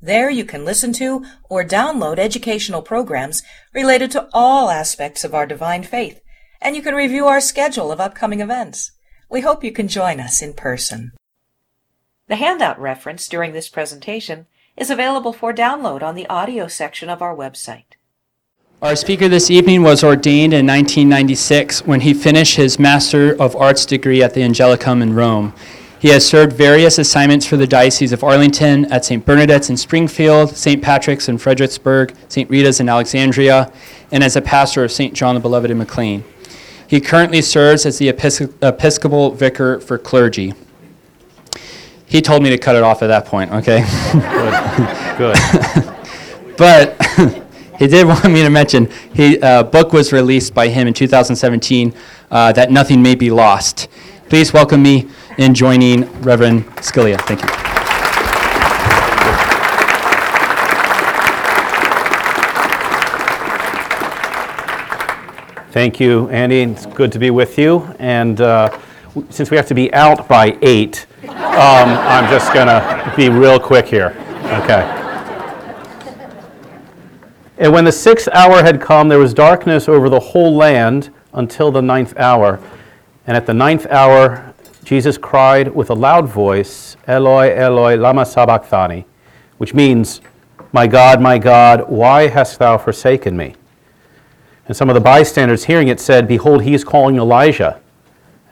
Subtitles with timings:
[0.00, 3.42] There you can listen to or download educational programs
[3.72, 6.20] related to all aspects of our divine faith,
[6.60, 8.92] and you can review our schedule of upcoming events.
[9.30, 11.12] We hope you can join us in person.
[12.28, 14.46] The handout reference during this presentation
[14.76, 17.96] is available for download on the audio section of our website.
[18.82, 23.86] Our speaker this evening was ordained in 1996 when he finished his Master of Arts
[23.86, 25.54] degree at the Angelicum in Rome.
[26.06, 29.26] He has served various assignments for the Diocese of Arlington at St.
[29.26, 30.80] Bernadette's in Springfield, St.
[30.80, 32.48] Patrick's in Fredericksburg, St.
[32.48, 33.72] Rita's in Alexandria,
[34.12, 35.14] and as a pastor of St.
[35.14, 36.22] John the Beloved in McLean.
[36.86, 40.54] He currently serves as the Episcopal Vicar for Clergy.
[42.06, 43.84] He told me to cut it off at that point, okay?
[44.12, 45.18] Good.
[45.18, 46.56] Good.
[46.56, 47.04] but
[47.80, 51.92] he did want me to mention a uh, book was released by him in 2017
[52.30, 53.88] uh, that nothing may be lost
[54.28, 55.08] please welcome me
[55.38, 57.66] in joining reverend scalia thank you
[65.76, 66.62] Thank you, Andy.
[66.62, 67.80] It's good to be with you.
[67.98, 68.78] And uh,
[69.28, 73.60] since we have to be out by 8, um, I'm just going to be real
[73.60, 74.16] quick here.
[74.62, 74.80] Okay.
[77.58, 81.70] And when the sixth hour had come, there was darkness over the whole land until
[81.70, 82.58] the ninth hour.
[83.26, 84.54] And at the ninth hour,
[84.86, 89.04] Jesus cried with a loud voice, Eloi, Eloi, lama sabachthani,
[89.58, 90.20] which means,
[90.70, 93.56] My God, my God, why hast thou forsaken me?
[94.68, 97.80] And some of the bystanders hearing it said, Behold, he is calling Elijah.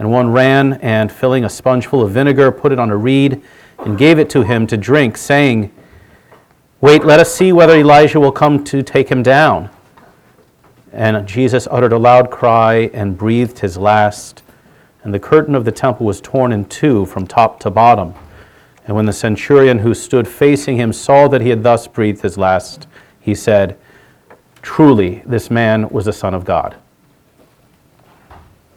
[0.00, 3.40] And one ran and, filling a sponge full of vinegar, put it on a reed
[3.78, 5.72] and gave it to him to drink, saying,
[6.80, 9.70] Wait, let us see whether Elijah will come to take him down.
[10.90, 14.43] And Jesus uttered a loud cry and breathed his last.
[15.04, 18.14] And the curtain of the temple was torn in two from top to bottom.
[18.86, 22.36] And when the centurion who stood facing him saw that he had thus breathed his
[22.36, 22.88] last,
[23.20, 23.78] he said,
[24.62, 26.76] Truly, this man was the Son of God.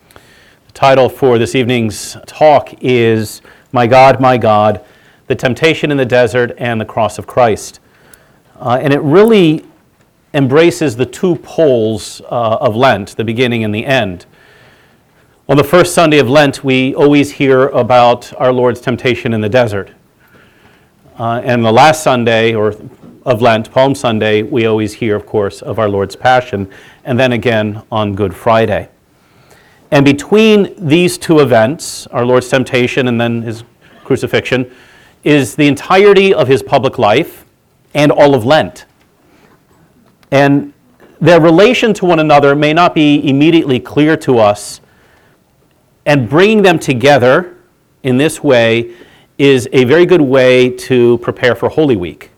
[0.03, 4.83] The title for this evening's talk is My God, My God,
[5.27, 7.79] the Temptation in the Desert and the Cross of Christ.
[8.57, 9.65] Uh, and it really
[10.33, 14.25] embraces the two poles uh, of Lent, the beginning and the end.
[15.49, 19.47] On the first Sunday of Lent, we always hear about our Lord's temptation in the
[19.47, 19.91] desert.
[21.17, 22.75] Uh, and the last Sunday, or
[23.25, 26.69] of Lent, Palm Sunday, we always hear, of course, of our Lord's Passion,
[27.05, 28.89] and then again on Good Friday.
[29.89, 33.63] And between these two events, our Lord's temptation and then his
[34.03, 34.69] crucifixion,
[35.23, 37.45] is the entirety of his public life
[37.93, 38.83] and all of Lent.
[40.29, 40.73] And
[41.21, 44.81] their relation to one another may not be immediately clear to us
[46.07, 47.57] and bringing them together
[48.01, 48.95] in this way
[49.37, 52.31] is a very good way to prepare for Holy Week.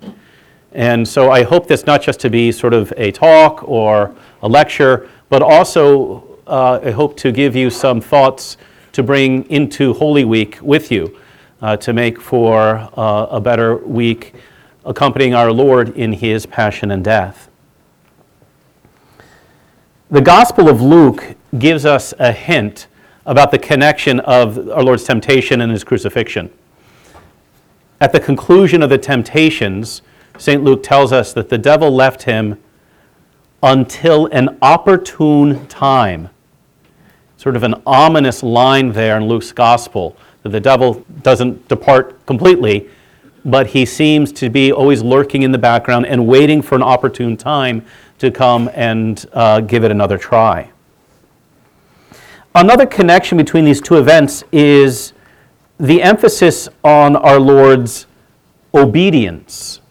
[0.71, 4.49] And so I hope this not just to be sort of a talk or a
[4.49, 8.57] lecture, but also uh, I hope to give you some thoughts
[8.93, 11.19] to bring into Holy Week with you
[11.61, 14.33] uh, to make for uh, a better week
[14.83, 17.49] accompanying our Lord in his passion and death.
[20.09, 22.87] The Gospel of Luke gives us a hint
[23.29, 26.49] about the connection of our Lord's temptation and his crucifixion.
[28.01, 30.01] At the conclusion of the temptations,
[30.39, 30.63] St.
[30.63, 32.57] Luke tells us that the devil left him
[33.61, 36.29] until an opportune time.
[37.37, 42.89] Sort of an ominous line there in Luke's gospel that the devil doesn't depart completely,
[43.45, 47.37] but he seems to be always lurking in the background and waiting for an opportune
[47.37, 47.85] time
[48.17, 50.71] to come and uh, give it another try.
[52.55, 55.13] Another connection between these two events is
[55.79, 58.07] the emphasis on our Lord's
[58.73, 59.81] obedience.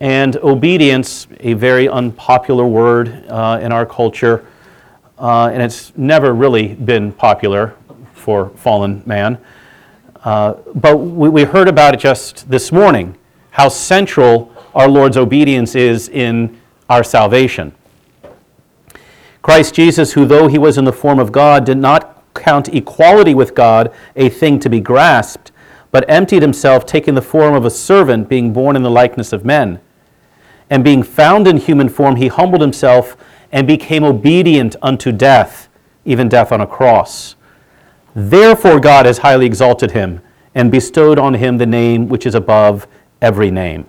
[0.00, 4.46] And obedience, a very unpopular word uh, in our culture,
[5.18, 7.74] uh, and it's never really been popular
[8.14, 9.36] for fallen man.
[10.24, 13.14] Uh, but we, we heard about it just this morning,
[13.50, 16.58] how central our Lord's obedience is in
[16.88, 17.74] our salvation.
[19.42, 23.34] Christ Jesus, who though he was in the form of God, did not count equality
[23.34, 25.50] with God a thing to be grasped,
[25.90, 29.44] but emptied himself, taking the form of a servant, being born in the likeness of
[29.44, 29.80] men.
[30.68, 33.16] And being found in human form, he humbled himself
[33.50, 35.68] and became obedient unto death,
[36.04, 37.34] even death on a cross.
[38.14, 40.20] Therefore, God has highly exalted him
[40.54, 42.86] and bestowed on him the name which is above
[43.20, 43.86] every name.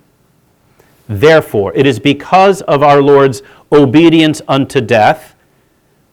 [1.07, 5.35] Therefore, it is because of our Lord's obedience unto death,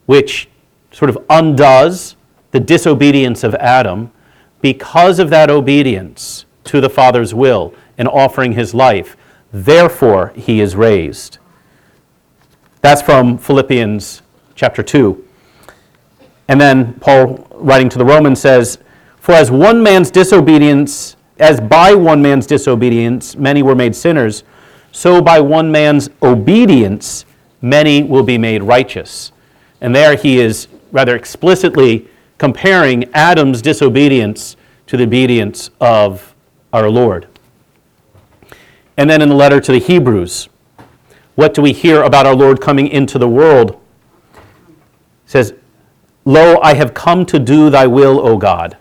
[0.09, 0.49] which
[0.91, 2.17] sort of undoes
[2.53, 4.11] the disobedience of Adam,
[4.63, 9.19] because of that obedience to the Father's will and offering his life,
[9.53, 11.37] therefore he is raised.
[12.81, 14.23] That's from Philippians
[14.55, 15.23] chapter 2.
[16.49, 18.79] And then Paul, writing to the Romans, says,
[19.21, 24.43] For as one man's disobedience, as by one man's disobedience many were made sinners,
[24.91, 27.27] so by one man's obedience
[27.61, 29.33] many will be made righteous.
[29.81, 32.09] And there he is rather explicitly
[32.39, 36.35] comparing Adam's disobedience to the obedience of
[36.73, 37.29] our Lord.
[38.97, 40.49] And then in the letter to the Hebrews,
[41.35, 43.81] what do we hear about our Lord coming into the world?
[44.35, 44.41] It
[45.27, 45.55] says,
[46.25, 48.77] Lo, I have come to do thy will, O God.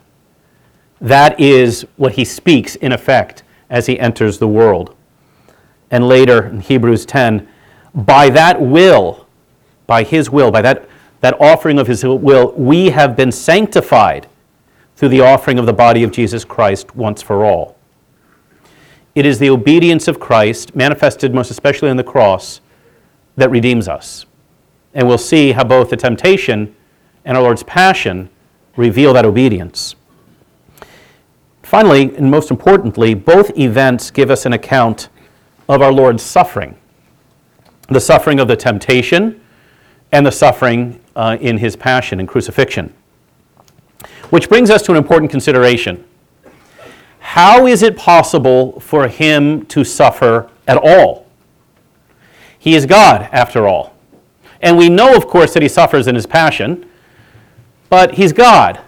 [1.00, 4.96] That is what he speaks, in effect, as he enters the world.
[5.92, 7.48] And later in Hebrews 10,
[7.94, 9.27] by that will,
[9.88, 10.88] by his will, by that,
[11.22, 14.28] that offering of his will, we have been sanctified
[14.96, 17.78] through the offering of the body of Jesus Christ once for all.
[19.16, 22.62] It is the obedience of Christ, manifested most especially on the cross,
[23.36, 24.26] that redeems us.
[24.94, 26.76] And we'll see how both the temptation
[27.26, 28.30] and our Lord's passion
[28.76, 29.96] reveal that obedience.
[31.64, 35.10] Finally, and most importantly, both events give us an account
[35.68, 36.78] of our Lord's suffering
[37.90, 39.42] the suffering of the temptation
[40.12, 42.94] and the suffering uh, in his passion and crucifixion.
[44.30, 46.04] Which brings us to an important consideration.
[47.20, 51.28] How is it possible for him to suffer at all?
[52.58, 53.94] He is God, after all.
[54.62, 56.90] And we know, of course, that he suffers in his passion,
[57.90, 58.82] but he's God.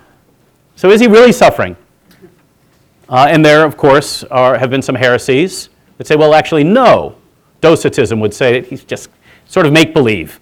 [0.76, 1.76] So is he really suffering?
[3.08, 7.16] Uh, and there, of course, are, have been some heresies that say, well, actually, no.
[7.62, 9.10] Docetism would say that he's just
[9.46, 10.40] sort of make believe.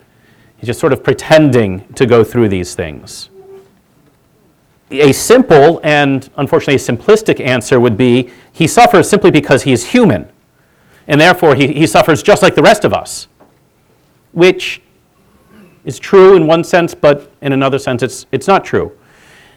[0.57, 3.29] He's just sort of pretending to go through these things.
[4.89, 9.89] A simple and unfortunately a simplistic answer would be he suffers simply because he is
[9.89, 10.29] human,
[11.07, 13.27] and therefore he, he suffers just like the rest of us,
[14.31, 14.81] which
[15.83, 18.97] is true in one sense, but in another sense it's, it's not true.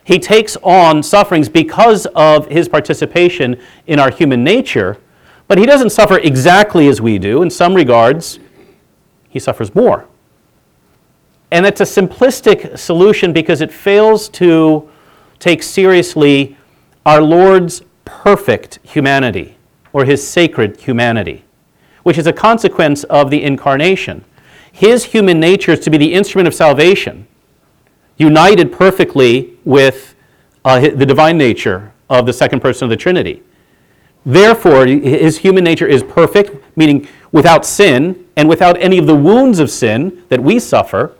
[0.04, 4.98] He takes on sufferings because of his participation in our human nature,
[5.46, 7.42] but he doesn't suffer exactly as we do.
[7.42, 8.40] In some regards,
[9.28, 10.06] he suffers more.
[11.50, 14.88] And it's a simplistic solution because it fails to
[15.38, 16.56] take seriously
[17.04, 19.56] our Lord's perfect humanity
[19.92, 21.44] or his sacred humanity,
[22.02, 24.24] which is a consequence of the incarnation.
[24.70, 27.26] His human nature is to be the instrument of salvation,
[28.16, 30.14] united perfectly with
[30.64, 33.42] uh, the divine nature of the second person of the Trinity.
[34.24, 39.58] Therefore, his human nature is perfect, meaning without sin and without any of the wounds
[39.58, 41.16] of sin that we suffer.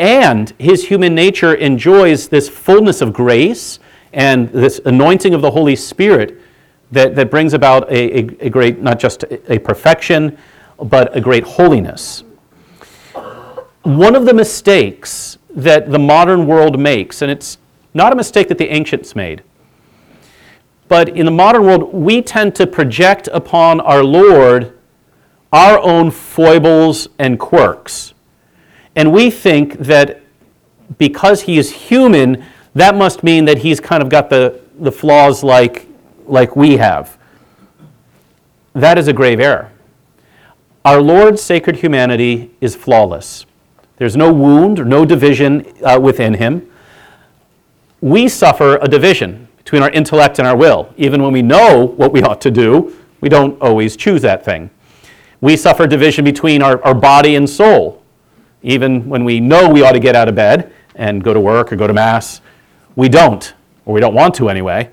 [0.00, 3.78] And his human nature enjoys this fullness of grace
[4.14, 6.40] and this anointing of the Holy Spirit
[6.90, 10.38] that, that brings about a, a, a great, not just a perfection,
[10.82, 12.24] but a great holiness.
[13.82, 17.58] One of the mistakes that the modern world makes, and it's
[17.92, 19.42] not a mistake that the ancients made,
[20.88, 24.78] but in the modern world, we tend to project upon our Lord
[25.52, 28.14] our own foibles and quirks.
[28.96, 30.22] And we think that
[30.98, 32.44] because he is human,
[32.74, 35.86] that must mean that he's kind of got the, the flaws like,
[36.26, 37.16] like we have.
[38.74, 39.70] That is a grave error.
[40.84, 43.44] Our Lord's sacred humanity is flawless.
[43.96, 46.70] There's no wound or no division uh, within him.
[48.00, 50.92] We suffer a division between our intellect and our will.
[50.96, 54.70] Even when we know what we ought to do, we don't always choose that thing.
[55.42, 57.99] We suffer division between our, our body and soul.
[58.62, 61.72] Even when we know we ought to get out of bed and go to work
[61.72, 62.40] or go to Mass,
[62.96, 63.54] we don't,
[63.86, 64.90] or we don't want to anyway.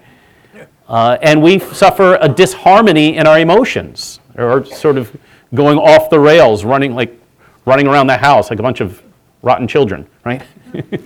[0.88, 5.15] Uh, and we suffer a disharmony in our emotions, or sort of
[5.53, 7.19] going off the rails, running like
[7.65, 9.03] running around the house like a bunch of
[9.41, 10.41] rotten children, right?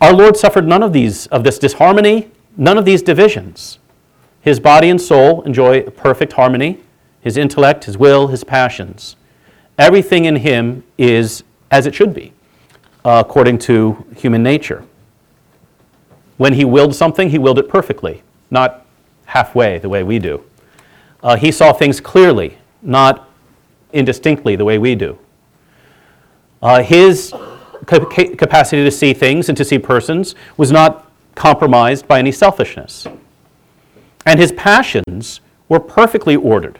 [0.00, 3.78] Our Lord suffered none of these, of this disharmony, none of these divisions.
[4.40, 6.80] His body and soul enjoy perfect harmony,
[7.20, 9.16] his intellect, his will, his passions.
[9.80, 12.34] Everything in him is as it should be,
[13.02, 14.84] uh, according to human nature.
[16.36, 18.84] When he willed something, he willed it perfectly, not
[19.24, 20.44] halfway the way we do.
[21.22, 23.26] Uh, he saw things clearly, not
[23.94, 25.18] indistinctly the way we do.
[26.60, 27.32] Uh, his
[27.86, 33.06] capacity to see things and to see persons was not compromised by any selfishness.
[34.26, 36.78] And his passions were perfectly ordered.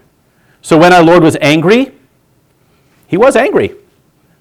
[0.60, 1.94] So when our Lord was angry,
[3.10, 3.74] he was angry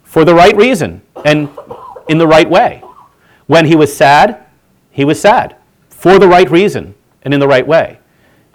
[0.04, 1.50] for the right reason and
[2.08, 2.84] in the right way.
[3.48, 4.46] When he was sad,
[4.92, 5.56] he was sad
[5.90, 7.98] for the right reason and in the right way.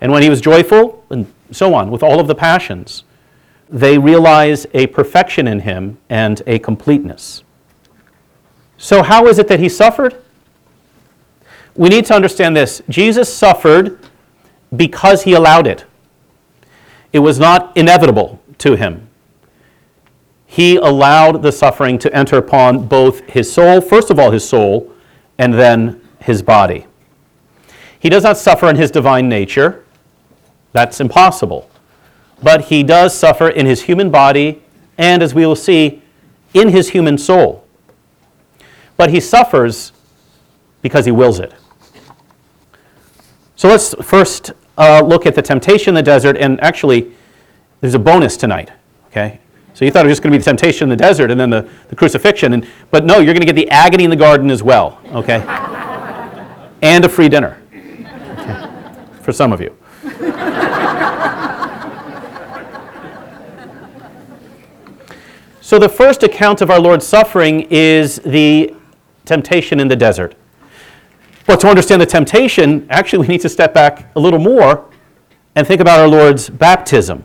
[0.01, 3.03] And when he was joyful, and so on, with all of the passions,
[3.69, 7.43] they realize a perfection in him and a completeness.
[8.79, 10.23] So, how is it that he suffered?
[11.75, 13.99] We need to understand this Jesus suffered
[14.77, 15.87] because he allowed it,
[17.13, 19.09] it was not inevitable to him.
[20.55, 24.89] He allowed the suffering to enter upon both his soul, first of all, his soul,
[25.37, 26.87] and then his body.
[27.99, 29.85] He does not suffer in his divine nature.
[30.71, 31.69] That's impossible.
[32.41, 34.63] But he does suffer in his human body
[34.97, 36.01] and, as we will see,
[36.53, 37.67] in his human soul.
[38.97, 39.91] But he suffers
[40.83, 41.53] because he wills it.
[43.57, 47.11] So let's first uh, look at the temptation in the desert, and actually,
[47.81, 48.71] there's a bonus tonight,
[49.09, 49.41] okay?
[49.75, 51.39] So you thought it was just going to be the temptation in the desert and
[51.39, 54.17] then the, the crucifixion, and, but no, you're going to get the agony in the
[54.17, 55.41] garden as well, okay?
[56.83, 58.69] and a free dinner, okay?
[59.21, 59.77] for some of you.
[65.61, 68.77] so the first account of our Lord's suffering is the
[69.25, 70.37] temptation in the desert.
[71.49, 74.89] Well, to understand the temptation, actually, we need to step back a little more
[75.57, 77.25] and think about our Lord's baptism.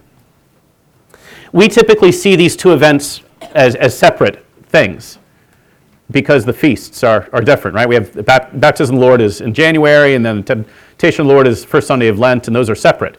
[1.51, 3.21] We typically see these two events
[3.53, 5.17] as, as separate things
[6.11, 7.87] because the feasts are, are different, right?
[7.87, 11.27] We have the baptism of the Lord is in January, and then the temptation of
[11.27, 13.17] the Lord is first Sunday of Lent, and those are separate.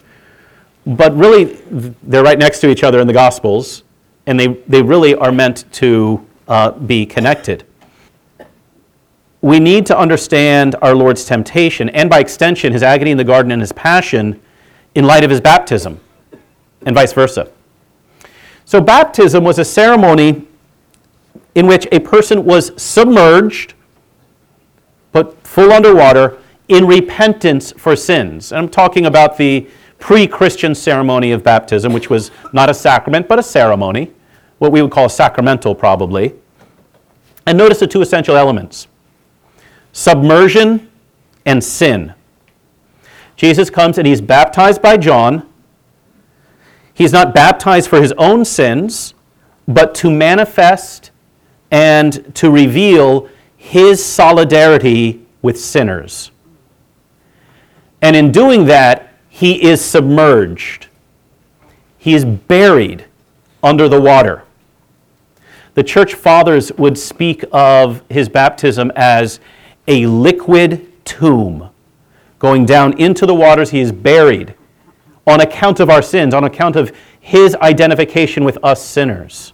[0.86, 1.58] But really,
[2.02, 3.84] they're right next to each other in the Gospels,
[4.26, 7.64] and they, they really are meant to uh, be connected
[9.42, 13.52] we need to understand our Lord's temptation and, by extension, his agony in the garden
[13.52, 14.40] and his passion
[14.94, 16.00] in light of his baptism,
[16.84, 17.50] and vice versa.
[18.64, 20.46] So, baptism was a ceremony
[21.54, 23.74] in which a person was submerged,
[25.12, 26.38] put full underwater,
[26.68, 28.52] in repentance for sins.
[28.52, 29.66] And I'm talking about the
[29.98, 34.12] pre Christian ceremony of baptism, which was not a sacrament, but a ceremony,
[34.58, 36.34] what we would call sacramental, probably.
[37.46, 38.86] And notice the two essential elements
[39.92, 40.88] submersion,
[41.44, 42.14] and sin.
[43.36, 45.48] Jesus comes and he's baptized by John.
[47.00, 49.14] He's not baptized for his own sins,
[49.66, 51.12] but to manifest
[51.70, 53.26] and to reveal
[53.56, 56.30] his solidarity with sinners.
[58.02, 60.88] And in doing that, he is submerged.
[61.96, 63.06] He is buried
[63.62, 64.42] under the water.
[65.72, 69.40] The church fathers would speak of his baptism as
[69.88, 71.70] a liquid tomb.
[72.38, 74.54] Going down into the waters, he is buried
[75.30, 79.52] on account of our sins, on account of his identification with us sinners.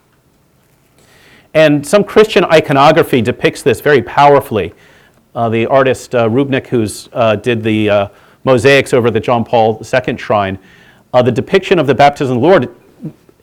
[1.54, 4.74] And some Christian iconography depicts this very powerfully.
[5.34, 8.08] Uh, the artist uh, Rupnik, who uh, did the uh,
[8.44, 10.58] mosaics over the John Paul II shrine,
[11.12, 12.74] uh, the depiction of the baptism of the Lord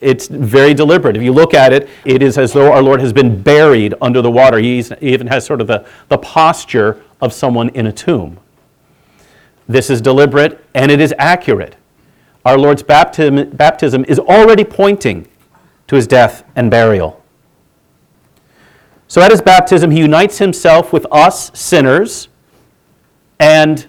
[0.03, 1.15] it's very deliberate.
[1.15, 4.21] If you look at it, it is as though our Lord has been buried under
[4.21, 4.57] the water.
[4.57, 8.37] He's, he even has sort of the, the posture of someone in a tomb.
[9.67, 11.77] This is deliberate and it is accurate.
[12.45, 15.27] Our Lord's baptism, baptism is already pointing
[15.87, 17.21] to his death and burial.
[19.07, 22.29] So at his baptism, he unites himself with us sinners
[23.39, 23.87] and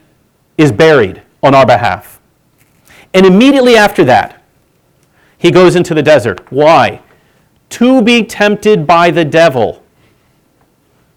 [0.59, 2.21] is buried on our behalf.
[3.13, 4.43] And immediately after that,
[5.39, 6.51] he goes into the desert.
[6.51, 7.03] Why?
[7.71, 9.83] To be tempted by the devil.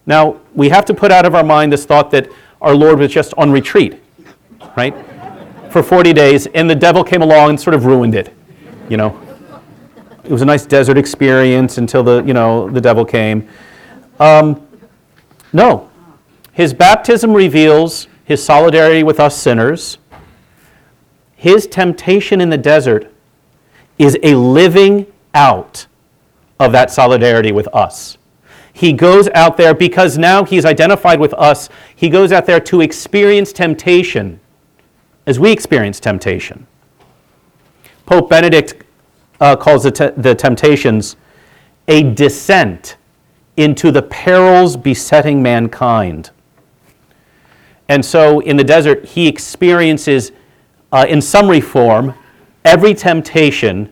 [0.06, 2.29] Now, we have to put out of our mind this thought that
[2.62, 4.01] our Lord was just on retreat,
[4.75, 4.96] right?
[5.77, 8.34] For 40 days, and the devil came along and sort of ruined it,
[8.89, 9.15] you know.
[10.24, 13.48] It was a nice desert experience until the, you know, the devil came.
[14.19, 14.67] Um,
[15.53, 15.91] no.
[16.51, 20.00] His baptism reveals his solidarity with us sinners.
[21.36, 23.13] His temptation in the desert
[24.00, 25.05] is a living
[25.36, 25.86] out
[26.60, 28.17] of that solidarity with us.
[28.74, 31.69] He goes out there because now he's identified with us.
[31.96, 34.39] He goes out there to experience temptation
[35.27, 36.65] as we experience temptation.
[38.05, 38.84] Pope Benedict
[39.41, 41.17] uh, calls the, te- the temptations
[41.89, 42.96] a descent
[43.57, 46.31] into the perils besetting mankind.
[47.89, 50.31] And so in the desert, he experiences,
[50.91, 52.13] uh, in summary form,
[52.65, 53.91] every temptation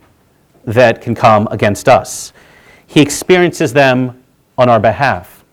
[0.64, 2.34] that can come against us.
[2.88, 4.24] He experiences them
[4.58, 5.44] on our behalf.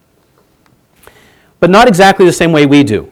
[1.60, 3.11] But not exactly the same way we do.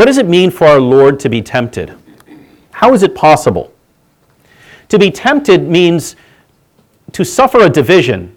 [0.00, 1.94] What does it mean for our Lord to be tempted?
[2.70, 3.70] How is it possible?
[4.88, 6.16] To be tempted means
[7.12, 8.34] to suffer a division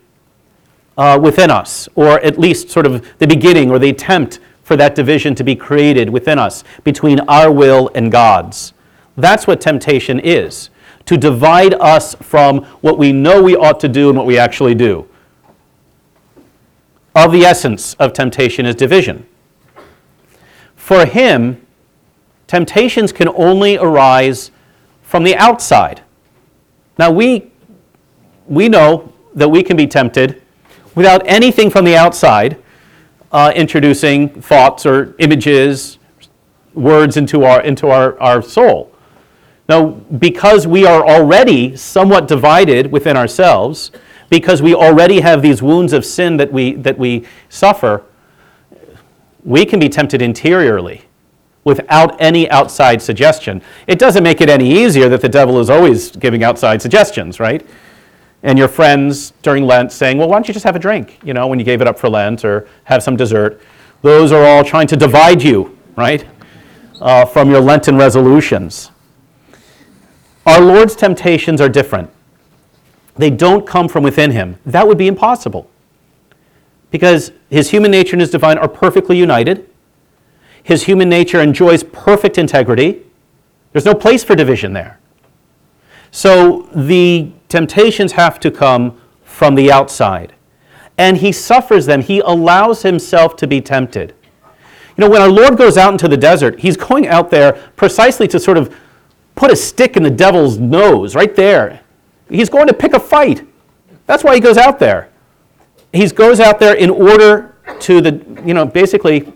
[0.98, 4.94] uh, within us, or at least sort of the beginning or the attempt for that
[4.94, 8.74] division to be created within us between our will and God's.
[9.16, 10.70] That's what temptation is
[11.06, 14.76] to divide us from what we know we ought to do and what we actually
[14.76, 15.08] do.
[17.16, 19.28] Of the essence of temptation is division.
[20.84, 21.66] For him,
[22.46, 24.52] temptations can only arise
[25.02, 26.02] from the outside.
[27.00, 27.54] Now, we,
[28.48, 30.42] we know that we can be tempted
[30.94, 32.62] without anything from the outside
[33.32, 36.00] uh, introducing thoughts or images,
[36.74, 38.94] words into our, into our, our soul.
[39.70, 43.90] Now, because we are already somewhat divided within ourselves,
[44.30, 48.04] because we already have these wounds of sin that we, that we suffer,
[49.44, 51.04] we can be tempted interiorly
[51.64, 53.62] without any outside suggestion.
[53.88, 57.66] It doesn't make it any easier that the devil is always giving outside suggestions, right?
[58.44, 61.34] And your friends during Lent saying, well, why don't you just have a drink, you
[61.34, 63.62] know, when you gave it up for Lent or have some dessert.
[64.02, 66.26] Those are all trying to divide you, right,
[67.00, 68.92] uh, from your Lenten resolutions.
[70.46, 72.10] Our Lord's temptations are different.
[73.16, 74.58] They don't come from within him.
[74.66, 75.70] That would be impossible.
[76.94, 79.68] Because his human nature and his divine are perfectly united.
[80.62, 83.02] His human nature enjoys perfect integrity.
[83.72, 85.00] There's no place for division there.
[86.12, 90.34] So the temptations have to come from the outside.
[90.96, 92.04] And he suffers them.
[92.04, 94.14] He allows himself to be tempted.
[94.96, 98.28] You know, when our Lord goes out into the desert, he's going out there precisely
[98.28, 98.78] to sort of
[99.34, 101.82] put a stick in the devil's nose right there.
[102.30, 103.48] He's going to pick a fight.
[104.06, 105.10] That's why he goes out there.
[105.94, 109.32] He goes out there in order to the, you know, basically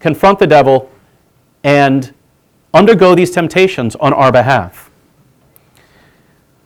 [0.00, 0.90] confront the devil
[1.62, 2.12] and
[2.74, 4.90] undergo these temptations on our behalf.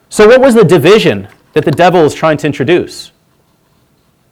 [0.09, 3.13] So, what was the division that the devil is trying to introduce?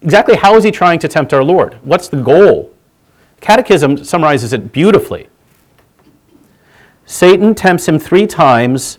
[0.01, 1.75] Exactly how is he trying to tempt our Lord?
[1.83, 2.73] What's the goal?
[3.41, 5.29] Catechism summarizes it beautifully.
[7.05, 8.99] Satan tempts him three times,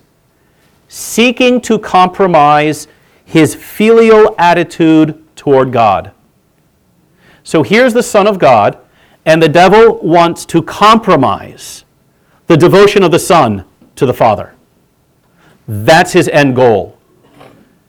[0.88, 2.86] seeking to compromise
[3.24, 6.12] his filial attitude toward God.
[7.44, 8.78] So here's the Son of God,
[9.24, 11.84] and the devil wants to compromise
[12.46, 13.64] the devotion of the Son
[13.96, 14.54] to the Father.
[15.68, 16.98] That's his end goal.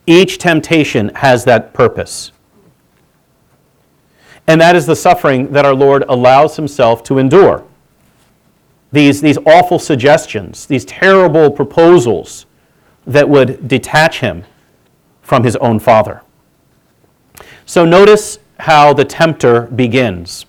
[0.06, 2.32] Each temptation has that purpose.
[4.46, 7.64] And that is the suffering that our Lord allows himself to endure
[8.92, 12.46] these, these awful suggestions, these terrible proposals
[13.06, 14.44] that would detach him
[15.22, 16.22] from his own father.
[17.66, 20.46] So notice how the tempter begins.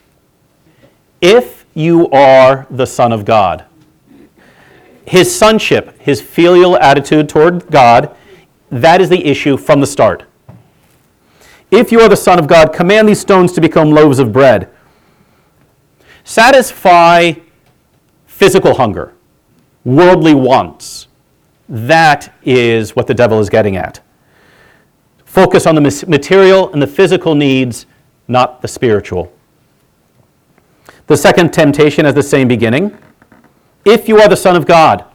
[1.22, 3.66] If you are the Son of God,
[5.06, 8.16] his sonship, his filial attitude toward God,
[8.70, 10.26] that is the issue from the start.
[11.72, 14.70] If you are the Son of God, command these stones to become loaves of bread.
[16.24, 17.34] Satisfy
[18.26, 19.14] physical hunger,
[19.84, 21.08] worldly wants.
[21.70, 24.00] That is what the devil is getting at.
[25.26, 27.86] Focus on the material and the physical needs,
[28.28, 29.32] not the spiritual.
[31.08, 32.98] The second temptation has the same beginning.
[33.86, 35.06] If you are the Son of God,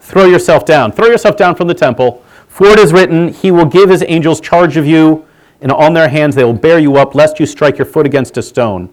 [0.00, 0.90] throw yourself down.
[0.90, 4.40] Throw yourself down from the temple, for it is written, He will give His angels
[4.40, 5.26] charge of you,
[5.60, 8.36] and on their hands they will bear you up, lest you strike your foot against
[8.36, 8.92] a stone.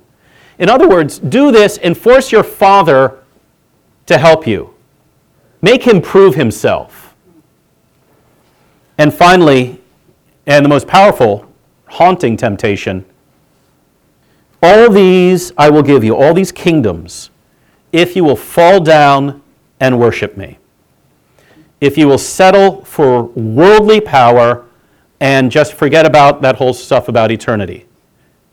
[0.59, 3.17] In other words, do this and force your Father
[4.05, 4.73] to help you.
[5.61, 7.15] Make him prove himself.
[8.97, 9.81] And finally,
[10.45, 11.51] and the most powerful,
[11.87, 13.05] haunting temptation
[14.61, 17.29] all these I will give you, all these kingdoms,
[17.91, 19.41] if you will fall down
[19.79, 20.59] and worship me.
[21.79, 24.65] If you will settle for worldly power
[25.19, 27.85] and just forget about that whole stuff about eternity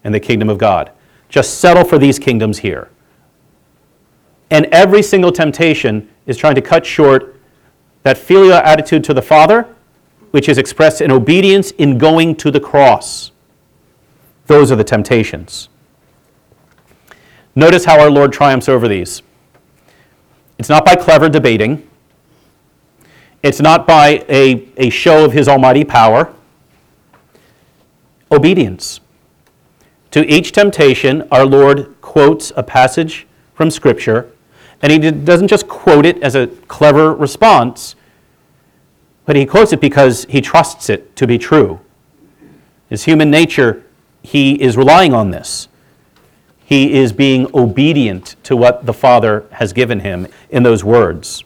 [0.05, 0.90] and the kingdom of God.
[1.29, 2.90] Just settle for these kingdoms here.
[4.51, 7.37] And every single temptation is trying to cut short
[8.03, 9.66] that filial attitude to the Father,
[10.31, 13.33] which is expressed in obedience in going to the cross.
[14.47, 15.68] Those are the temptations.
[17.59, 19.21] Notice how our Lord triumphs over these.
[20.59, 21.90] It's not by clever debating,
[23.42, 26.33] it's not by a, a show of his almighty power.
[28.31, 29.01] Obedience.
[30.12, 34.31] To each temptation, our Lord quotes a passage from Scripture
[34.81, 37.97] and he doesn't just quote it as a clever response,
[39.27, 41.81] but he quotes it because he trusts it to be true.
[42.88, 43.83] His human nature
[44.23, 45.66] he is relying on this.
[46.69, 51.43] He is being obedient to what the Father has given him in those words.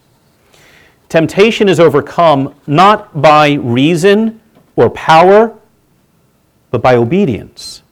[1.09, 4.41] Temptation is overcome not by reason
[4.75, 5.57] or power,
[6.73, 7.85] but by obedience.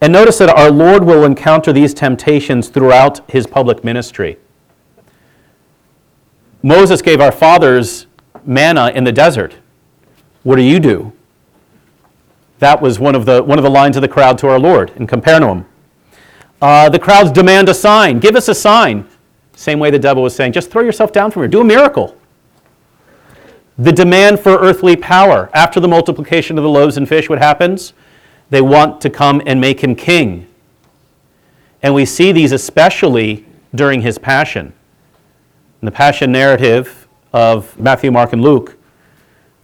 [0.00, 4.38] And notice that our Lord will encounter these temptations throughout his public ministry.
[6.62, 8.06] Moses gave our fathers
[8.42, 9.56] manna in the desert.
[10.44, 11.12] What do you do?
[12.58, 14.90] That was one of the, one of the lines of the crowd to our Lord
[14.96, 15.66] in Capernaum.
[16.60, 18.18] Uh, the crowds demand a sign.
[18.18, 19.06] Give us a sign.
[19.54, 22.16] Same way the devil was saying, just throw yourself down from here, do a miracle.
[23.76, 25.50] The demand for earthly power.
[25.54, 27.92] After the multiplication of the loaves and fish, what happens?
[28.50, 30.48] They want to come and make him king.
[31.82, 34.72] And we see these especially during his passion.
[35.80, 38.76] In the passion narrative of Matthew, Mark, and Luke,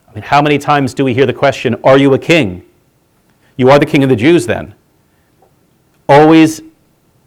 [0.08, 2.64] I mean, how many times do we hear the question, Are you a king?
[3.56, 4.74] You are the king of the Jews then.
[6.08, 6.62] Always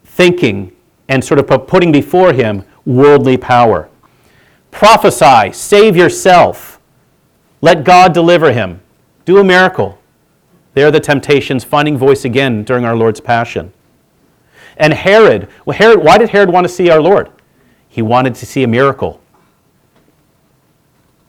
[0.04, 0.72] thinking
[1.08, 3.88] and sort of putting before him worldly power.
[4.70, 6.78] Prophesy, save yourself,
[7.60, 8.80] let God deliver him,
[9.24, 9.98] do a miracle.
[10.74, 13.72] There are the temptations, finding voice again during our Lord's passion.
[14.76, 17.30] And Herod, well, Herod, why did Herod want to see our Lord?
[17.88, 19.20] He wanted to see a miracle.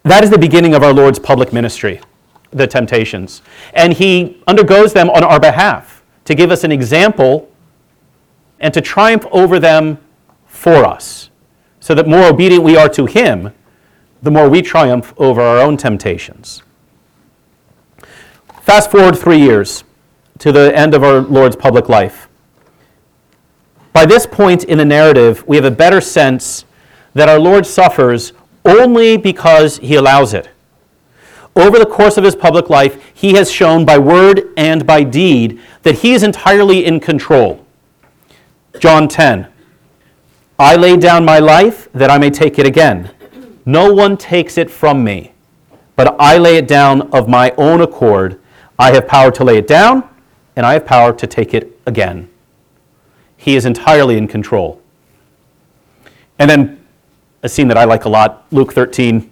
[0.03, 2.01] That is the beginning of our Lord's public ministry,
[2.51, 3.41] the temptations.
[3.73, 7.49] And he undergoes them on our behalf to give us an example
[8.59, 9.97] and to triumph over them
[10.45, 11.29] for us,
[11.79, 13.53] so that more obedient we are to him,
[14.21, 16.61] the more we triumph over our own temptations.
[18.61, 19.83] Fast forward three years
[20.39, 22.27] to the end of our Lord's public life.
[23.93, 26.65] By this point in the narrative, we have a better sense
[27.13, 28.33] that our Lord suffers
[28.65, 30.49] only because he allows it.
[31.55, 35.59] Over the course of his public life, he has shown by word and by deed
[35.83, 37.65] that he is entirely in control.
[38.79, 39.47] John 10
[40.57, 43.11] I lay down my life that I may take it again.
[43.65, 45.31] No one takes it from me,
[45.95, 48.41] but I lay it down of my own accord.
[48.77, 50.07] I have power to lay it down,
[50.55, 52.29] and I have power to take it again.
[53.37, 54.81] He is entirely in control.
[56.37, 56.85] And then
[57.41, 59.31] a scene that I like a lot, Luke 13.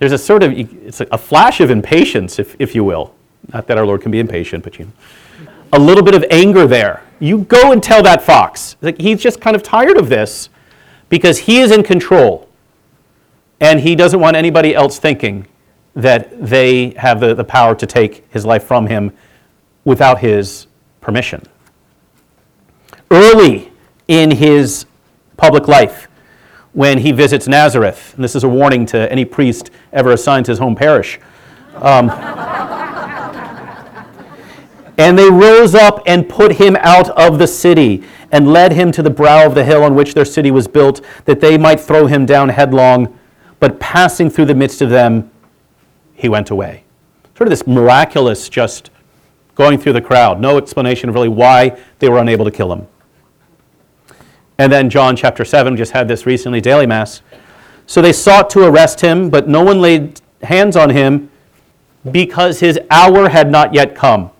[0.00, 3.14] There's a sort of, it's a flash of impatience, if, if you will.
[3.52, 4.92] Not that our Lord can be impatient, but you know.
[5.74, 7.04] A little bit of anger there.
[7.20, 8.76] You go and tell that fox.
[8.80, 10.48] Like he's just kind of tired of this
[11.10, 12.48] because he is in control
[13.60, 15.46] and he doesn't want anybody else thinking
[15.94, 19.12] that they have the, the power to take his life from him
[19.84, 20.66] without his
[21.02, 21.42] permission.
[23.10, 23.70] Early
[24.08, 24.86] in his
[25.36, 26.08] public life,
[26.72, 30.52] when he visits Nazareth, and this is a warning to any priest ever assigned to
[30.52, 31.18] his home parish.
[31.74, 32.10] Um,
[34.98, 39.02] and they rose up and put him out of the city and led him to
[39.02, 42.06] the brow of the hill on which their city was built, that they might throw
[42.06, 43.18] him down headlong.
[43.58, 45.30] But passing through the midst of them,
[46.14, 46.84] he went away.
[47.36, 48.90] Sort of this miraculous just
[49.54, 50.40] going through the crowd.
[50.40, 52.86] No explanation of really why they were unable to kill him.
[54.60, 57.22] And then John chapter 7 just had this recently, daily mass.
[57.86, 61.30] So they sought to arrest him, but no one laid hands on him
[62.12, 64.30] because his hour had not yet come.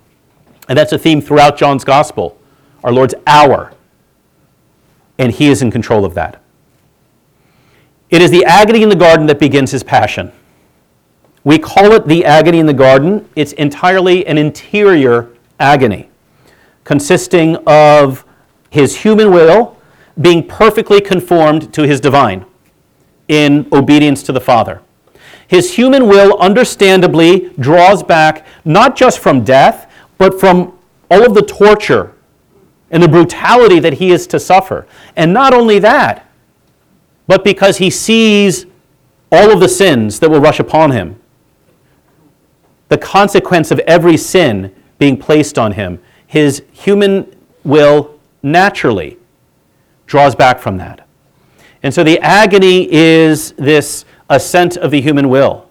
[0.68, 2.36] And that's a theme throughout John's gospel
[2.84, 3.72] our Lord's hour.
[5.16, 6.42] And he is in control of that.
[8.10, 10.32] It is the agony in the garden that begins his passion.
[11.44, 13.26] We call it the agony in the garden.
[13.36, 16.10] It's entirely an interior agony,
[16.84, 18.26] consisting of
[18.68, 19.79] his human will
[20.20, 22.44] being perfectly conformed to his divine
[23.28, 24.82] in obedience to the Father.
[25.46, 30.78] His human will understandably draws back not just from death, but from
[31.10, 32.14] all of the torture
[32.90, 34.86] and the brutality that he is to suffer.
[35.16, 36.28] And not only that,
[37.26, 38.66] but because he sees
[39.30, 41.20] all of the sins that will rush upon him.
[42.88, 49.16] The consequence of every sin being placed on him, his human will naturally
[50.10, 51.06] draws back from that.
[51.84, 55.68] And so the agony is this ascent of the human will.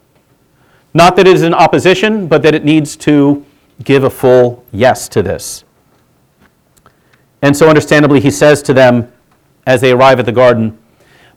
[0.94, 3.46] Not that it is in opposition, but that it needs to
[3.84, 5.66] give a full yes to this.
[7.42, 9.12] And so, understandably, he says to them
[9.68, 10.78] as they arrive at the garden,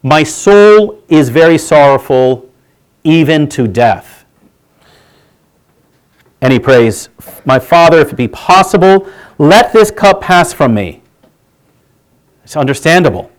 [0.04, 2.48] My soul is very sorrowful,
[3.02, 4.24] even to death.
[6.40, 7.08] And he prays,
[7.44, 11.01] My Father, if it be possible, let this cup pass from me.
[12.52, 13.30] It's understandable.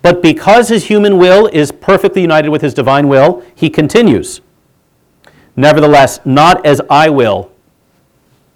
[0.00, 4.40] But because his human will is perfectly united with his divine will, he continues,
[5.54, 7.52] Nevertheless, not as I will,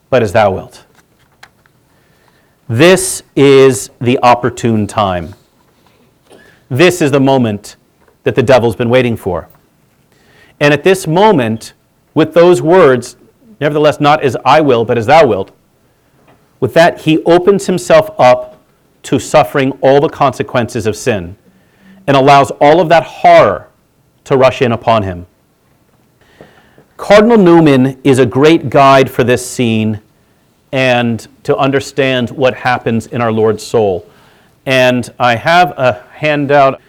[0.08, 0.86] but as thou wilt.
[2.70, 5.34] This is the opportune time.
[6.70, 7.76] This is the moment
[8.22, 9.46] that the devil's been waiting for.
[10.58, 11.74] And at this moment,
[12.14, 13.18] with those words,
[13.60, 15.54] nevertheless, not as I will, but as thou wilt,
[16.60, 18.52] with that, he opens himself up
[19.04, 21.36] to suffering all the consequences of sin
[22.06, 23.68] and allows all of that horror
[24.24, 25.26] to rush in upon him.
[26.96, 30.00] Cardinal Newman is a great guide for this scene
[30.70, 34.08] and to understand what happens in our Lord's soul.
[34.66, 36.80] And I have a handout.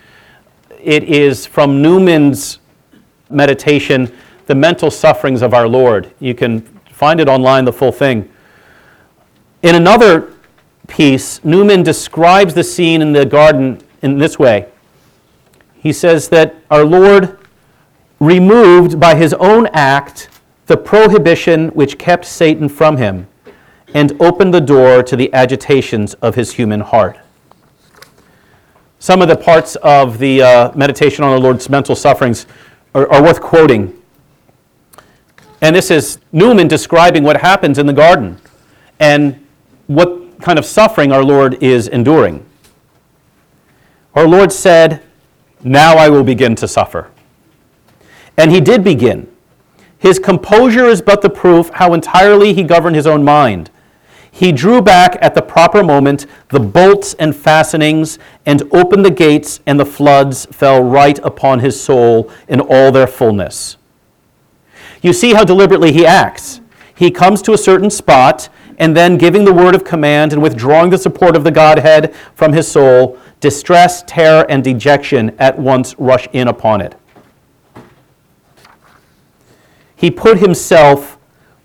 [0.80, 2.60] It is from Newman's
[3.30, 4.12] meditation,
[4.46, 6.14] The Mental Sufferings of Our Lord.
[6.20, 8.30] You can find it online, the full thing.
[9.64, 10.33] In another
[10.88, 14.68] piece, Newman describes the scene in the garden in this way.
[15.76, 17.38] He says that our Lord
[18.20, 20.30] removed by his own act
[20.68, 23.28] the prohibition which kept Satan from him
[23.94, 27.20] and opened the door to the agitations of his human heart.
[29.00, 32.46] Some of the parts of the uh, meditation on our Lord's mental sufferings
[32.96, 34.02] are, are worth quoting.
[35.62, 38.40] And this is Newman describing what happens in the garden
[39.00, 39.46] and
[39.88, 42.46] what kind of suffering our Lord is enduring.
[44.14, 45.02] Our Lord said,
[45.64, 47.10] Now I will begin to suffer.
[48.38, 49.34] And he did begin.
[49.98, 53.72] His composure is but the proof how entirely he governed his own mind.
[54.30, 59.62] He drew back at the proper moment the bolts and fastenings and opened the gates,
[59.66, 63.78] and the floods fell right upon his soul in all their fullness.
[65.02, 66.60] You see how deliberately he acts.
[66.94, 70.90] He comes to a certain spot, and then giving the word of command and withdrawing
[70.90, 76.28] the support of the Godhead from his soul, distress, terror, and dejection at once rush
[76.34, 76.96] in upon it.
[79.96, 81.18] He put himself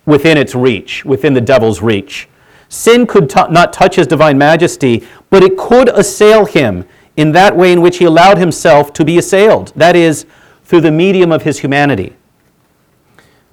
[0.06, 2.28] within its reach, within the devil's reach.
[2.68, 6.84] Sin could t- not touch his divine majesty, but it could assail him
[7.16, 10.24] in that way in which he allowed himself to be assailed, that is,
[10.64, 12.14] through the medium of his humanity.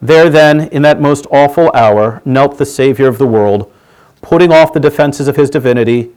[0.01, 3.71] There, then, in that most awful hour, knelt the Savior of the world,
[4.21, 6.11] putting off the defenses of his divinity,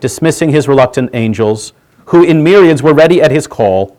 [0.00, 1.72] dismissing his reluctant angels,
[2.06, 3.96] who in myriads were ready at his call,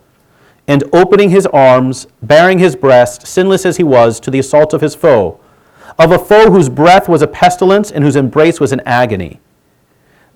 [0.67, 4.81] and opening his arms, baring his breast, sinless as he was, to the assault of
[4.81, 5.39] his foe
[5.99, 9.39] of a foe whose breath was a pestilence and whose embrace was an agony.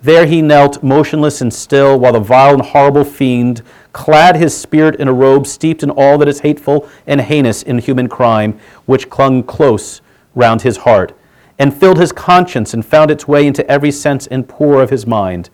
[0.03, 3.61] There he knelt, motionless and still, while the vile and horrible fiend
[3.93, 7.77] clad his spirit in a robe steeped in all that is hateful and heinous in
[7.79, 10.01] human crime, which clung close
[10.35, 11.17] round his heart,
[11.57, 15.07] and filled his conscience and found its way into every sense and pore of his
[15.07, 15.49] mind,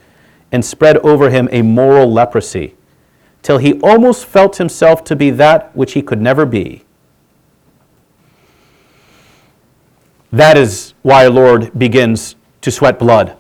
[0.52, 2.76] and spread over him a moral leprosy,
[3.44, 6.84] till he almost felt himself to be that which he could never be
[10.32, 13.36] That is why our Lord begins to sweat blood.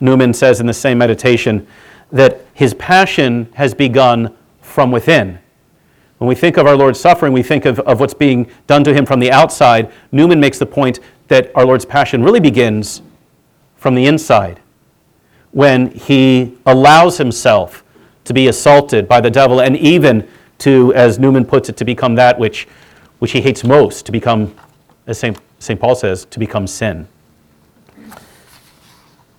[0.00, 1.66] Newman says in the same meditation
[2.10, 5.38] that his passion has begun from within.
[6.18, 8.92] When we think of our Lord's suffering, we think of, of what's being done to
[8.92, 9.90] him from the outside.
[10.12, 13.02] Newman makes the point that our Lord's passion really begins
[13.76, 14.60] from the inside
[15.52, 17.82] when he allows himself
[18.24, 22.14] to be assaulted by the devil and even to, as Newman puts it, to become
[22.16, 22.68] that which,
[23.18, 24.54] which he hates most, to become,
[25.06, 25.80] as St.
[25.80, 27.08] Paul says, to become sin.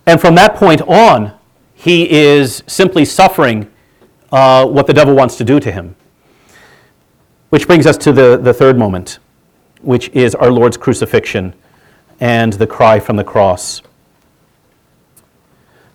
[0.05, 1.33] And from that point on,
[1.73, 3.71] he is simply suffering
[4.31, 5.95] uh, what the devil wants to do to him.
[7.49, 9.19] Which brings us to the, the third moment,
[9.81, 11.53] which is our Lord's crucifixion
[12.19, 13.81] and the cry from the cross.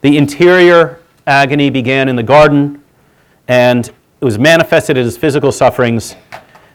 [0.02, 2.82] The interior agony began in the garden,
[3.48, 6.14] and it was manifested as physical sufferings,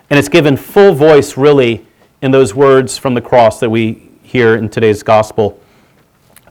[0.10, 1.86] and it's given full voice, really,
[2.22, 5.60] in those words from the cross that we hear in today's gospel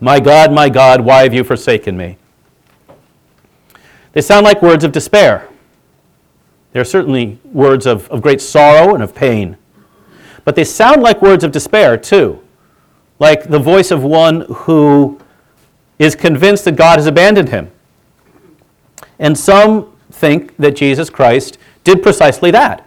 [0.00, 2.16] My God, my God, why have you forsaken me?
[4.12, 5.48] They sound like words of despair.
[6.72, 9.56] They're certainly words of, of great sorrow and of pain.
[10.44, 12.42] But they sound like words of despair, too.
[13.18, 15.20] Like the voice of one who
[15.98, 17.70] is convinced that God has abandoned him.
[19.18, 22.86] And some think that Jesus Christ did precisely that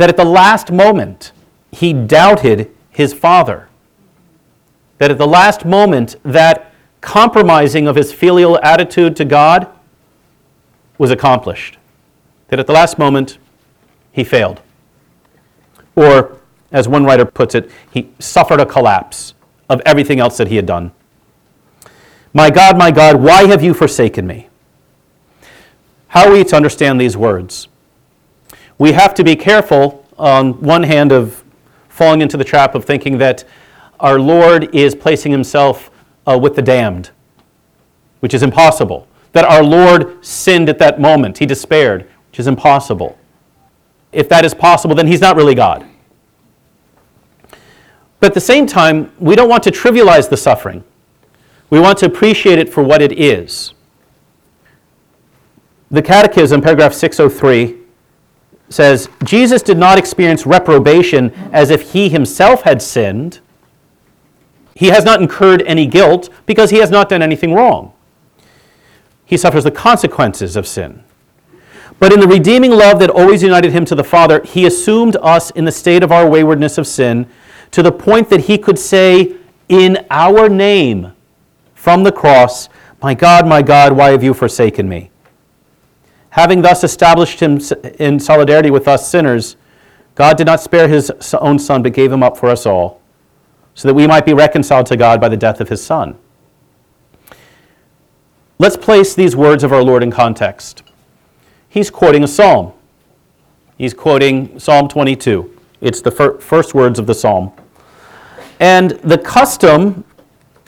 [0.00, 1.30] that at the last moment
[1.72, 3.68] he doubted his father.
[5.00, 9.66] That at the last moment that compromising of his filial attitude to God
[10.98, 11.78] was accomplished.
[12.48, 13.38] That at the last moment,
[14.12, 14.60] he failed.
[15.96, 16.36] Or,
[16.70, 19.32] as one writer puts it, he suffered a collapse
[19.70, 20.92] of everything else that he had done.
[22.34, 24.50] My God, my God, why have you forsaken me?
[26.08, 27.68] How are we to understand these words?
[28.76, 31.42] We have to be careful, on one hand, of
[31.88, 33.44] falling into the trap of thinking that
[34.00, 35.90] our Lord is placing himself
[36.26, 37.10] uh, with the damned,
[38.20, 39.06] which is impossible.
[39.32, 43.16] That our Lord sinned at that moment, he despaired, which is impossible.
[44.12, 45.86] If that is possible, then he's not really God.
[48.18, 50.84] But at the same time, we don't want to trivialize the suffering.
[51.70, 53.72] We want to appreciate it for what it is.
[55.90, 57.76] The Catechism, paragraph 603,
[58.68, 63.40] says Jesus did not experience reprobation as if he himself had sinned.
[64.80, 67.92] He has not incurred any guilt because he has not done anything wrong.
[69.26, 71.04] He suffers the consequences of sin.
[71.98, 75.50] But in the redeeming love that always united him to the Father, he assumed us
[75.50, 77.26] in the state of our waywardness of sin
[77.72, 79.36] to the point that he could say,
[79.68, 81.12] In our name,
[81.74, 82.70] from the cross,
[83.02, 85.10] My God, my God, why have you forsaken me?
[86.30, 87.60] Having thus established him
[87.98, 89.56] in solidarity with us sinners,
[90.14, 92.99] God did not spare his own Son, but gave him up for us all,
[93.80, 96.14] so that we might be reconciled to God by the death of his Son.
[98.58, 100.82] Let's place these words of our Lord in context.
[101.66, 102.74] He's quoting a psalm.
[103.78, 105.58] He's quoting Psalm 22.
[105.80, 107.52] It's the fir- first words of the psalm.
[108.58, 110.04] And the custom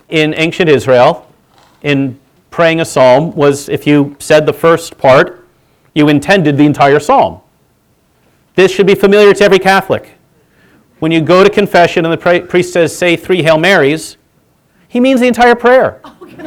[0.09, 1.31] in ancient Israel,
[1.83, 2.19] in
[2.51, 5.47] praying a psalm, was if you said the first part,
[5.95, 7.43] you intended the entire psalm.
[8.55, 10.13] This should be familiar to every Catholic.
[11.03, 14.19] When you go to confession and the priest says, say three Hail Marys,
[14.87, 16.01] he means the entire prayer.
[16.05, 16.35] Okay?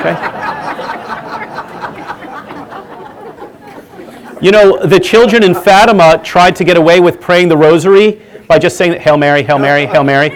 [0.00, 0.14] okay?
[4.40, 8.58] You know, the children in Fatima tried to get away with praying the rosary by
[8.58, 10.30] just saying Hail Mary, Hail Mary, Hail Mary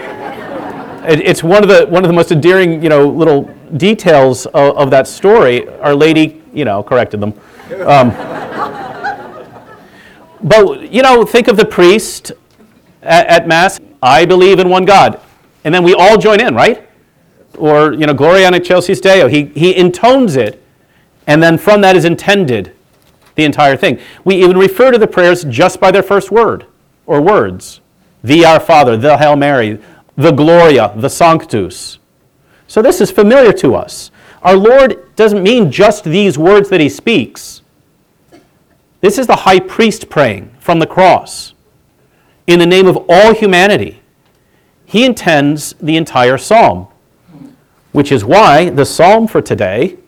[1.10, 3.44] it's one of the one of the most endearing, you know, little
[3.78, 5.66] details of, of that story.
[5.78, 7.32] Our Lady, you know, corrected them.
[7.86, 8.10] Um,
[10.42, 12.32] but you know, think of the priest
[13.02, 13.80] at, at, mass.
[14.02, 15.20] I believe in one God,
[15.64, 16.88] and then we all join in, right?
[17.56, 19.28] Or you know, Gloria in excelsis Deo.
[19.28, 20.62] He he intones it,
[21.26, 22.72] and then from that is intended
[23.34, 23.98] the entire thing.
[24.24, 26.66] We even refer to the prayers just by their first word
[27.06, 27.80] or words.
[28.22, 29.78] The Our Father, the Hail Mary,
[30.16, 31.98] the Gloria, the Sanctus.
[32.66, 34.10] So this is familiar to us.
[34.42, 37.62] Our Lord doesn't mean just these words that he speaks.
[39.00, 41.54] This is the high priest praying from the cross
[42.48, 44.00] in the name of all humanity.
[44.86, 46.88] He intends the entire psalm,
[47.92, 49.98] which is why the psalm for today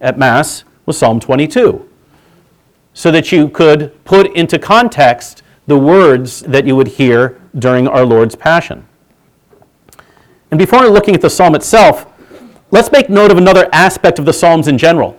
[0.00, 1.90] at Mass was Psalm 22,
[2.94, 8.04] so that you could put into context the words that you would hear during our
[8.04, 8.86] Lord's Passion.
[10.52, 12.06] And before looking at the psalm itself,
[12.70, 15.18] let's make note of another aspect of the psalms in general.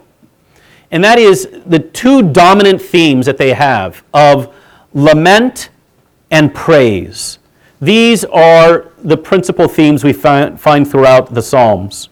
[0.89, 4.56] And that is the two dominant themes that they have of
[4.94, 5.70] lament
[6.32, 7.40] and praise.
[7.82, 12.10] These are the principal themes we find, find throughout the Psalms.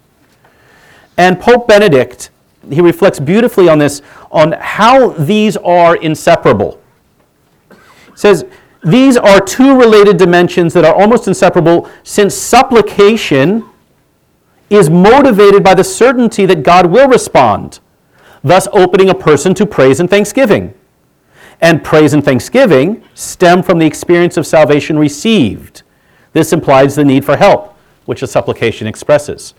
[1.17, 2.30] And Pope Benedict,
[2.69, 6.80] he reflects beautifully on this, on how these are inseparable.
[7.69, 7.78] He
[8.15, 8.45] says,
[8.84, 13.69] these are two related dimensions that are almost inseparable since supplication
[14.69, 17.80] is motivated by the certainty that God will respond,
[18.43, 20.73] thus opening a person to praise and thanksgiving.
[21.63, 25.82] And praise and thanksgiving stem from the experience of salvation received.
[26.34, 29.56] This implies the need for help, which the supplication expresses.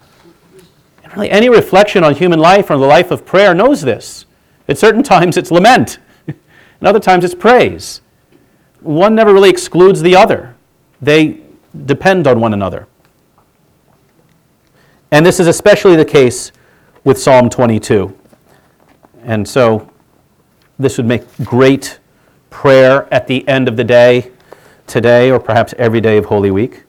[1.02, 4.26] And really, any reflection on human life or the life of prayer knows this.
[4.68, 6.36] At certain times, it's lament, and
[6.82, 8.00] other times, it's praise
[8.84, 10.54] one never really excludes the other,
[11.00, 11.40] they
[11.86, 12.86] depend on one another.
[15.10, 16.52] And this is especially the case
[17.02, 18.16] with Psalm 22.
[19.24, 19.90] And so
[20.78, 21.98] this would make great
[22.54, 24.30] prayer at the end of the day,
[24.86, 26.84] today, or perhaps every day of Holy Week.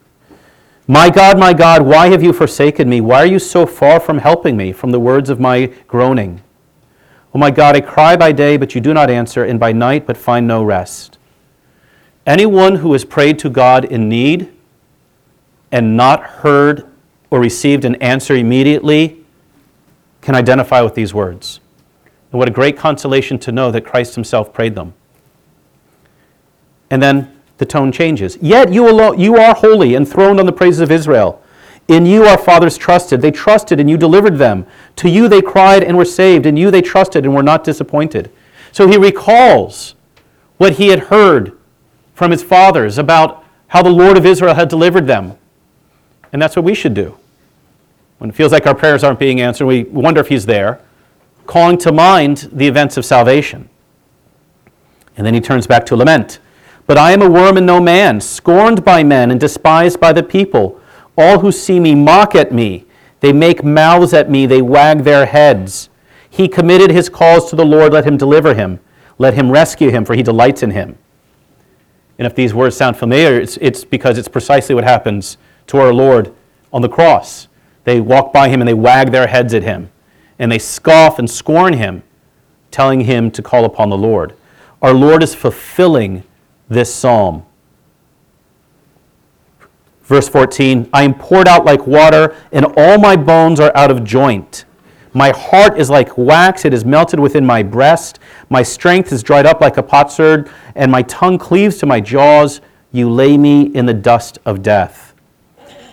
[0.87, 3.01] My God, my God, why have you forsaken me?
[3.01, 6.41] Why are you so far from helping me, from the words of my groaning?
[7.33, 10.05] Oh my God, I cry by day, but you do not answer, and by night,
[10.05, 11.17] but find no rest.
[12.27, 14.53] Anyone who has prayed to God in need
[15.71, 16.87] and not heard
[17.31, 19.25] or received an answer immediately
[20.21, 21.59] can identify with these words.
[22.31, 24.93] And what a great consolation to know that Christ Himself prayed them.
[26.89, 28.37] And then the tone changes.
[28.41, 31.41] Yet you, alone, you are holy, enthroned on the praises of Israel.
[31.87, 33.21] In you our fathers trusted.
[33.21, 34.65] They trusted and you delivered them.
[34.97, 36.45] To you they cried and were saved.
[36.45, 38.31] In you they trusted and were not disappointed.
[38.71, 39.95] So he recalls
[40.57, 41.57] what he had heard
[42.13, 45.37] from his fathers about how the Lord of Israel had delivered them.
[46.33, 47.17] And that's what we should do.
[48.17, 50.79] When it feels like our prayers aren't being answered, we wonder if he's there,
[51.45, 53.69] calling to mind the events of salvation.
[55.17, 56.39] And then he turns back to lament.
[56.87, 60.23] But I am a worm and no man, scorned by men and despised by the
[60.23, 60.79] people.
[61.17, 62.85] All who see me mock at me.
[63.21, 65.89] They make mouths at me, they wag their heads.
[66.29, 68.79] He committed his cause to the Lord, let him deliver him.
[69.17, 70.97] Let him rescue him, for he delights in him.
[72.19, 75.93] And if these words sound familiar, it's, it's because it's precisely what happens to our
[75.93, 76.33] Lord
[76.71, 77.47] on the cross.
[77.83, 79.89] They walk by him and they wag their heads at him,
[80.37, 82.03] and they scoff and scorn him,
[82.71, 84.35] telling him to call upon the Lord.
[84.81, 86.23] Our Lord is fulfilling
[86.69, 87.45] this psalm.
[90.03, 94.03] Verse 14 I am poured out like water, and all my bones are out of
[94.03, 94.65] joint.
[95.13, 98.19] My heart is like wax, it is melted within my breast.
[98.49, 102.61] My strength is dried up like a potsherd, and my tongue cleaves to my jaws.
[102.91, 105.13] You lay me in the dust of death.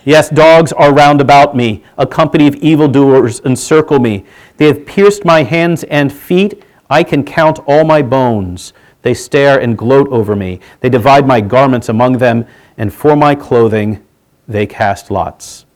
[0.04, 1.84] Yes, dogs are round about me.
[1.96, 4.24] A company of evildoers encircle me.
[4.56, 6.64] They have pierced my hands and feet.
[6.90, 8.72] I can count all my bones.
[9.02, 10.60] They stare and gloat over me.
[10.80, 12.46] They divide my garments among them,
[12.76, 14.04] and for my clothing
[14.48, 15.66] they cast lots.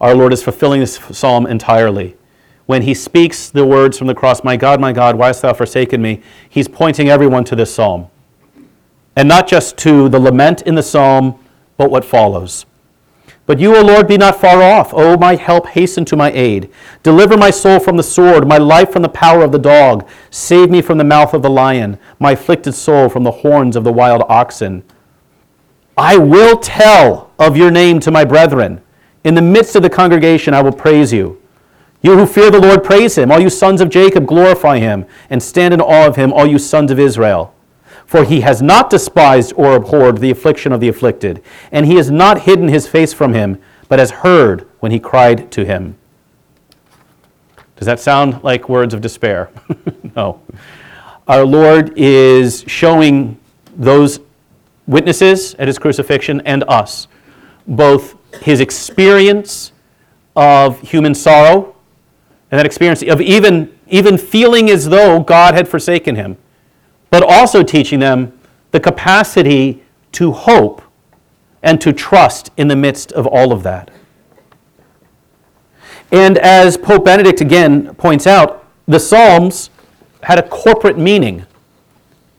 [0.00, 2.16] Our Lord is fulfilling this psalm entirely.
[2.66, 5.52] When he speaks the words from the cross, My God, my God, why hast thou
[5.52, 6.22] forsaken me?
[6.48, 8.08] He's pointing everyone to this psalm.
[9.14, 11.38] And not just to the lament in the psalm,
[11.76, 12.66] but what follows.
[13.44, 14.94] But you, O Lord, be not far off.
[14.94, 16.70] O my help, hasten to my aid.
[17.02, 20.08] Deliver my soul from the sword, my life from the power of the dog.
[20.30, 23.84] Save me from the mouth of the lion, my afflicted soul from the horns of
[23.84, 24.84] the wild oxen.
[25.96, 28.80] I will tell of your name to my brethren.
[29.24, 31.40] In the midst of the congregation, I will praise you.
[32.00, 33.30] You who fear the Lord, praise him.
[33.30, 36.58] All you sons of Jacob, glorify him, and stand in awe of him, all you
[36.58, 37.54] sons of Israel.
[38.12, 42.10] For he has not despised or abhorred the affliction of the afflicted, and he has
[42.10, 43.58] not hidden his face from him,
[43.88, 45.96] but has heard when he cried to him.
[47.76, 49.48] Does that sound like words of despair?
[50.14, 50.42] no.
[51.26, 53.40] Our Lord is showing
[53.78, 54.20] those
[54.86, 57.08] witnesses at his crucifixion and us
[57.66, 59.72] both his experience
[60.36, 61.74] of human sorrow
[62.50, 66.36] and that experience of even, even feeling as though God had forsaken him
[67.12, 68.32] but also teaching them
[68.70, 69.82] the capacity
[70.12, 70.80] to hope
[71.62, 73.90] and to trust in the midst of all of that.
[76.10, 79.68] And as Pope Benedict again points out, the Psalms
[80.22, 81.44] had a corporate meaning.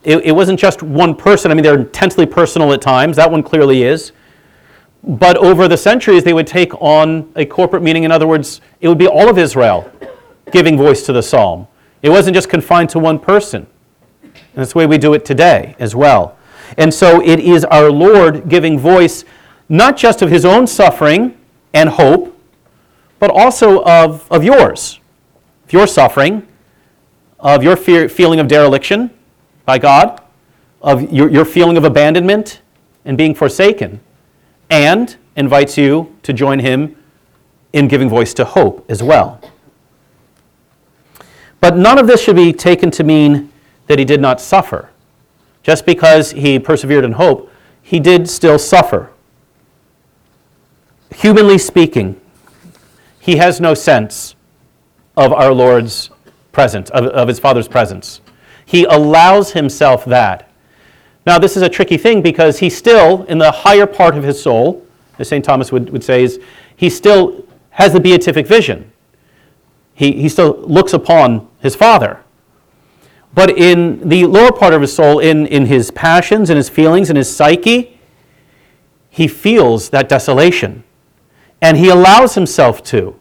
[0.04, 1.52] It, it, wasn't just one person.
[1.52, 3.16] I mean, they're intensely personal at times.
[3.18, 4.12] That one clearly is.
[5.04, 8.06] But over the centuries, they would take on a corporate meaning.
[8.06, 9.92] In other words, it would be all of Israel
[10.52, 11.68] giving voice to the psalm.
[12.02, 13.68] It wasn't just confined to one person.
[14.54, 16.38] And that's the way we do it today as well.
[16.78, 19.26] And so it is our Lord giving voice
[19.70, 21.38] not just of his own suffering
[21.74, 22.38] and hope,
[23.20, 25.00] but also of, of yours,
[25.66, 26.46] of your suffering,
[27.40, 29.10] of your fear, feeling of dereliction
[29.66, 30.22] by God,
[30.82, 32.62] of your, your feeling of abandonment
[33.06, 34.00] and being forsaken,
[34.70, 36.96] and invites you to join him
[37.72, 39.40] in giving voice to hope as well.
[41.60, 43.53] But none of this should be taken to mean
[43.88, 44.90] that he did not suffer.
[45.62, 49.12] Just because he persevered in hope, he did still suffer.
[51.14, 52.20] Humanly speaking,
[53.20, 54.36] he has no sense
[55.16, 56.10] of our Lord's
[56.52, 58.22] presence, of, of his Father's presence.
[58.66, 60.50] He allows himself that.
[61.26, 64.42] Now, this is a tricky thing because he still, in the higher part of his
[64.42, 64.86] soul,
[65.20, 65.44] as St.
[65.44, 66.40] Thomas would, would say, is
[66.76, 68.92] he still has the beatific vision.
[69.94, 72.23] He, he still looks upon his Father.
[73.34, 77.10] But in the lower part of his soul, in, in his passions and his feelings
[77.10, 78.00] and his psyche,
[79.10, 80.84] he feels that desolation.
[81.62, 83.20] And he allows himself to.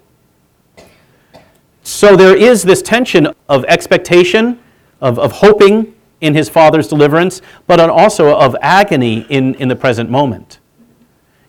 [1.82, 4.58] So there is this tension of expectation,
[5.00, 10.08] of, of hoping in his father's deliverance, but also of agony in, in the present
[10.10, 10.60] moment.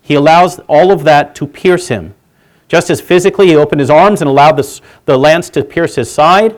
[0.01, 2.15] He allows all of that to pierce him.
[2.67, 6.11] Just as physically he opened his arms and allowed the, the lance to pierce his
[6.11, 6.57] side,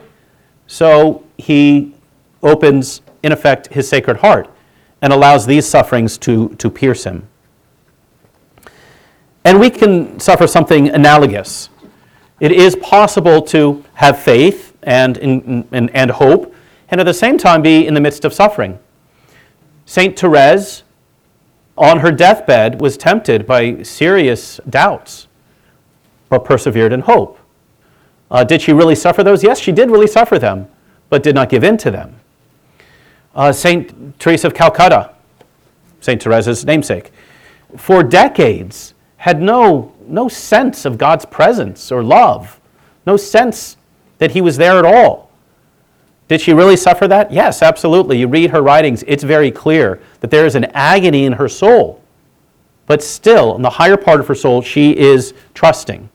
[0.66, 1.94] so he
[2.42, 4.50] opens, in effect, his sacred heart
[5.02, 7.28] and allows these sufferings to, to pierce him.
[9.44, 11.68] And we can suffer something analogous.
[12.40, 16.54] It is possible to have faith and, and, and hope,
[16.88, 18.78] and at the same time be in the midst of suffering.
[19.84, 20.18] St.
[20.18, 20.82] Therese
[21.76, 25.28] on her deathbed, was tempted by serious doubts,
[26.28, 27.38] but persevered in hope.
[28.30, 29.44] Uh, did she really suffer those?
[29.44, 30.68] Yes, she did really suffer them,
[31.10, 32.16] but did not give in to them.
[33.36, 34.18] Uh, St.
[34.18, 35.10] Teresa of Calcutta,
[36.00, 36.20] St.
[36.20, 37.12] Teresa's namesake,
[37.76, 42.58] for decades had no, no sense of God's presence or love,
[43.06, 43.76] no sense
[44.18, 45.30] that He was there at all.
[46.28, 47.30] Did she really suffer that?
[47.30, 48.18] Yes, absolutely.
[48.18, 52.02] You read her writings, it's very clear that there is an agony in her soul.
[52.86, 56.08] But still, in the higher part of her soul, she is trusting.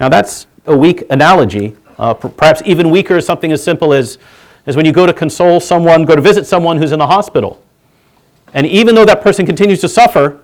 [0.00, 1.76] Now, that's a weak analogy.
[1.98, 4.18] Uh, perhaps even weaker is something as simple as,
[4.66, 7.62] as when you go to console someone, go to visit someone who's in the hospital.
[8.52, 10.40] And even though that person continues to suffer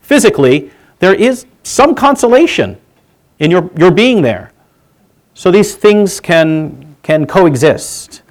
[0.00, 2.78] physically, there is some consolation
[3.38, 4.52] in your, your being there.
[5.34, 8.22] So these things can, can coexist.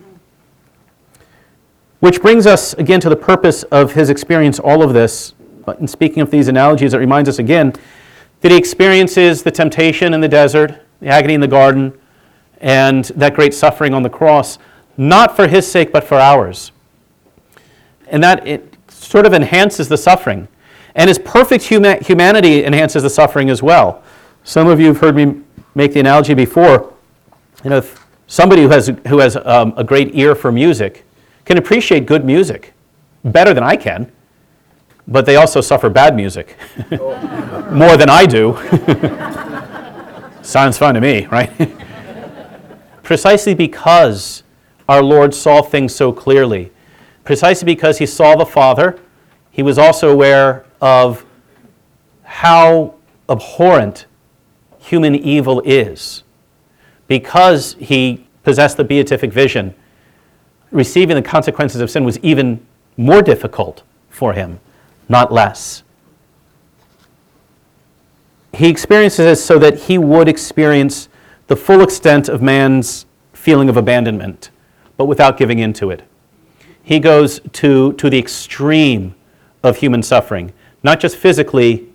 [1.99, 5.33] Which brings us again to the purpose of his experience, all of this.
[5.79, 7.73] In speaking of these analogies, it reminds us again
[8.41, 11.97] that he experiences the temptation in the desert, the agony in the garden,
[12.59, 14.57] and that great suffering on the cross,
[14.97, 16.71] not for his sake, but for ours.
[18.07, 20.47] And that it sort of enhances the suffering.
[20.95, 24.03] And his perfect huma- humanity enhances the suffering as well.
[24.43, 25.41] Some of you have heard me
[25.75, 26.93] make the analogy before.
[27.63, 27.83] You know,
[28.27, 31.05] somebody who has, who has um, a great ear for music
[31.45, 32.73] can appreciate good music
[33.23, 34.11] better than I can,
[35.07, 36.57] but they also suffer bad music
[36.91, 38.57] more than I do.
[40.41, 41.51] Sounds fun to me, right?
[43.03, 44.43] precisely because
[44.91, 46.69] our Lord saw things so clearly,
[47.23, 48.99] precisely because he saw the Father,
[49.49, 51.25] he was also aware of
[52.23, 52.95] how
[53.29, 54.05] abhorrent
[54.79, 56.23] human evil is.
[57.07, 59.73] Because he possessed the beatific vision,
[60.71, 62.59] receiving the consequences of sin was even
[62.97, 64.59] more difficult for him,
[65.07, 65.83] not less.
[68.53, 71.07] He experiences this so that he would experience
[71.47, 74.49] the full extent of man's feeling of abandonment,
[75.01, 76.03] but without giving in to it.
[76.83, 79.15] He goes to, to the extreme
[79.63, 81.89] of human suffering, not just physically,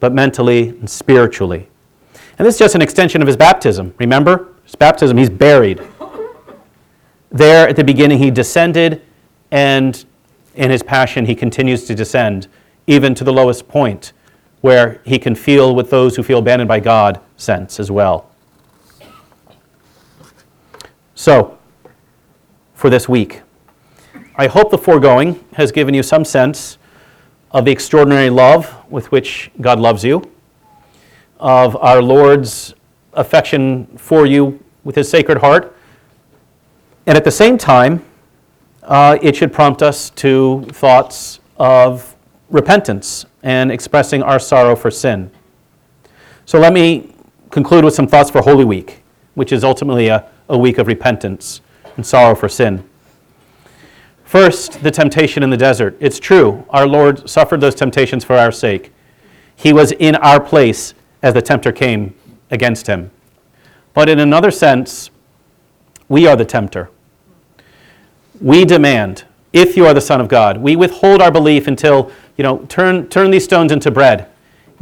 [0.00, 1.68] but mentally and spiritually.
[2.38, 3.92] And this is just an extension of his baptism.
[3.98, 4.54] Remember?
[4.64, 5.82] His baptism, he's buried.
[7.30, 9.02] There at the beginning, he descended,
[9.50, 10.02] and
[10.54, 12.48] in his passion, he continues to descend,
[12.86, 14.14] even to the lowest point,
[14.62, 18.30] where he can feel what those who feel abandoned by God sense as well.
[21.14, 21.58] So,
[22.76, 23.40] for this week,
[24.36, 26.76] I hope the foregoing has given you some sense
[27.50, 30.22] of the extraordinary love with which God loves you,
[31.40, 32.74] of our Lord's
[33.14, 35.74] affection for you with his sacred heart,
[37.06, 38.04] and at the same time,
[38.82, 42.14] uh, it should prompt us to thoughts of
[42.50, 45.30] repentance and expressing our sorrow for sin.
[46.44, 47.14] So let me
[47.50, 49.02] conclude with some thoughts for Holy Week,
[49.34, 51.62] which is ultimately a, a week of repentance
[51.96, 52.88] and sorrow for sin.
[54.24, 55.96] First, the temptation in the desert.
[56.00, 58.92] It's true, our Lord suffered those temptations for our sake.
[59.54, 62.14] He was in our place as the tempter came
[62.50, 63.10] against him.
[63.94, 65.10] But in another sense,
[66.08, 66.90] we are the tempter.
[68.40, 72.42] We demand, if you are the Son of God, we withhold our belief until, you
[72.42, 74.28] know, turn, turn these stones into bread.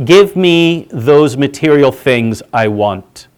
[0.04, 3.28] Give me those material things I want.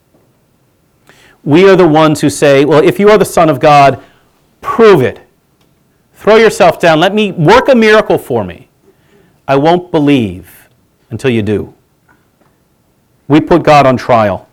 [1.47, 4.03] We are the ones who say, well, if you are the Son of God,
[4.61, 5.21] prove it.
[6.13, 6.99] Throw yourself down.
[6.99, 8.69] Let me work a miracle for me.
[9.47, 10.69] I won't believe
[11.11, 11.73] until you do.
[13.29, 14.49] We put God on trial,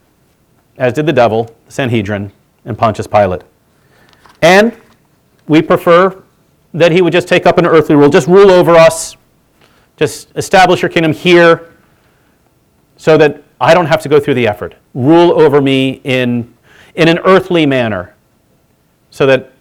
[0.77, 2.31] as did the devil, the Sanhedrin,
[2.63, 3.41] and Pontius Pilate.
[4.43, 4.77] And
[5.47, 6.21] we prefer
[6.75, 9.17] that he would just take up an earthly rule, just rule over us,
[9.97, 11.71] just establish your kingdom here
[12.97, 14.75] so that I don't have to go through the effort.
[14.93, 16.52] Rule over me in,
[16.95, 18.13] in an earthly manner
[19.09, 19.51] so that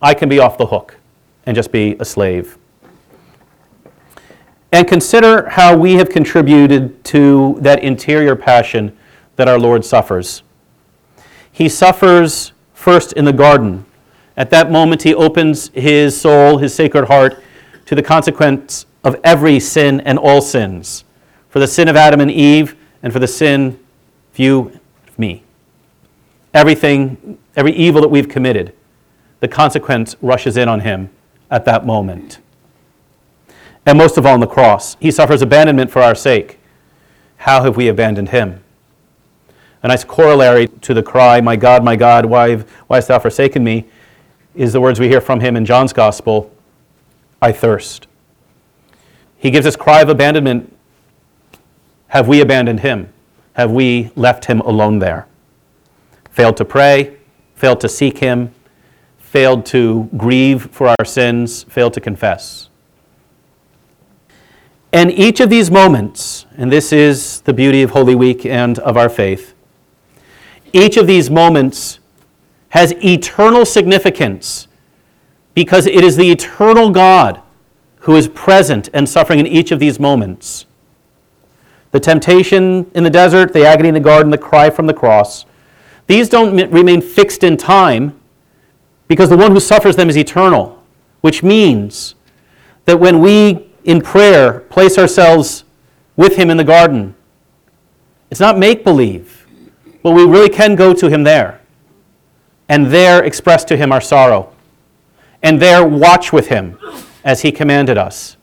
[0.00, 0.96] I can be off the hook
[1.46, 2.58] and just be a slave.
[4.72, 8.96] And consider how we have contributed to that interior passion
[9.36, 10.42] that our Lord suffers.
[11.52, 13.84] He suffers first in the garden.
[14.36, 17.42] At that moment, he opens his soul, his sacred heart,
[17.86, 21.04] to the consequence of every sin and all sins
[21.54, 23.78] for the sin of Adam and Eve, and for the sin
[24.32, 24.72] of you,
[25.06, 25.43] of me.
[26.54, 28.72] Everything, every evil that we've committed,
[29.40, 31.10] the consequence rushes in on him
[31.50, 32.38] at that moment.
[33.84, 36.58] And most of all, on the cross, he suffers abandonment for our sake.
[37.38, 38.62] How have we abandoned him?
[39.82, 43.62] A nice corollary to the cry, My God, my God, why, why hast thou forsaken
[43.62, 43.84] me?
[44.54, 46.50] is the words we hear from him in John's Gospel
[47.42, 48.06] I thirst.
[49.36, 50.74] He gives this cry of abandonment.
[52.08, 53.12] Have we abandoned him?
[53.54, 55.26] Have we left him alone there?
[56.34, 57.16] Failed to pray,
[57.54, 58.52] failed to seek him,
[59.18, 62.70] failed to grieve for our sins, failed to confess.
[64.92, 68.96] And each of these moments, and this is the beauty of Holy Week and of
[68.96, 69.54] our faith,
[70.72, 72.00] each of these moments
[72.70, 74.66] has eternal significance
[75.54, 77.40] because it is the eternal God
[77.98, 80.66] who is present and suffering in each of these moments.
[81.92, 85.46] The temptation in the desert, the agony in the garden, the cry from the cross,
[86.06, 88.18] these don't remain fixed in time
[89.08, 90.82] because the one who suffers them is eternal,
[91.20, 92.14] which means
[92.84, 95.64] that when we in prayer place ourselves
[96.16, 97.14] with him in the garden,
[98.30, 99.46] it's not make believe,
[100.02, 101.60] but we really can go to him there
[102.68, 104.52] and there express to him our sorrow
[105.42, 106.78] and there watch with him
[107.22, 108.36] as he commanded us.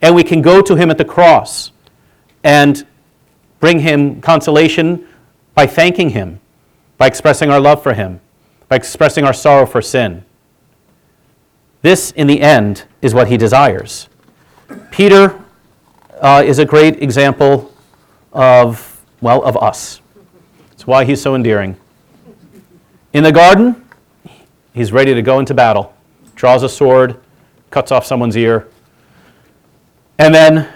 [0.00, 1.72] And we can go to him at the cross
[2.44, 2.86] and
[3.58, 5.06] bring him consolation
[5.54, 6.38] by thanking him,
[6.98, 8.20] by expressing our love for him
[8.68, 10.24] by expressing our sorrow for sin.
[11.82, 14.08] This, in the end, is what he desires.
[14.90, 15.40] Peter
[16.20, 17.72] uh, is a great example
[18.32, 20.00] of, well, of us.
[20.72, 21.76] It's why he's so endearing.
[23.12, 23.84] In the garden,
[24.74, 25.94] he's ready to go into battle,
[26.34, 27.20] draws a sword,
[27.70, 28.68] cuts off someone's ear.
[30.18, 30.68] And then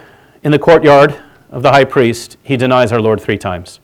[0.44, 3.80] in the courtyard of the high priest, he denies our Lord three times.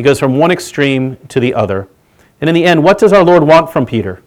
[0.00, 1.86] He goes from one extreme to the other.
[2.40, 4.22] And in the end, what does our Lord want from Peter?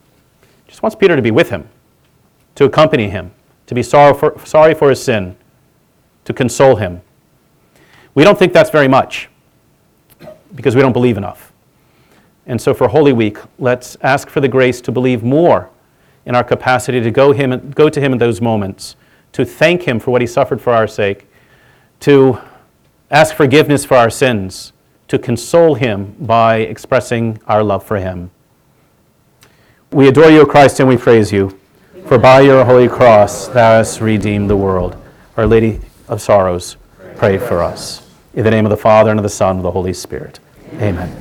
[0.66, 1.68] He just wants Peter to be with him,
[2.54, 3.32] to accompany him,
[3.66, 5.36] to be sorrow for, sorry for his sin,
[6.26, 7.02] to console him.
[8.14, 9.30] We don't think that's very much
[10.54, 11.52] because we don't believe enough.
[12.46, 15.72] And so for Holy Week, let's ask for the grace to believe more
[16.28, 18.96] in our capacity to go, him, go to Him in those moments,
[19.32, 21.28] to thank Him for what He suffered for our sake,
[22.02, 22.38] to
[23.10, 24.73] ask forgiveness for our sins,
[25.14, 28.32] to console him by expressing our love for him.
[29.91, 31.55] We adore you, Christ, and we praise you,
[32.07, 34.97] for by your holy cross thou hast redeemed the world.
[35.38, 36.78] Our Lady of Sorrows,
[37.16, 38.09] pray for us.
[38.34, 40.39] In the name of the Father, and of the Son, and of the Holy Spirit.
[40.82, 41.16] Amen.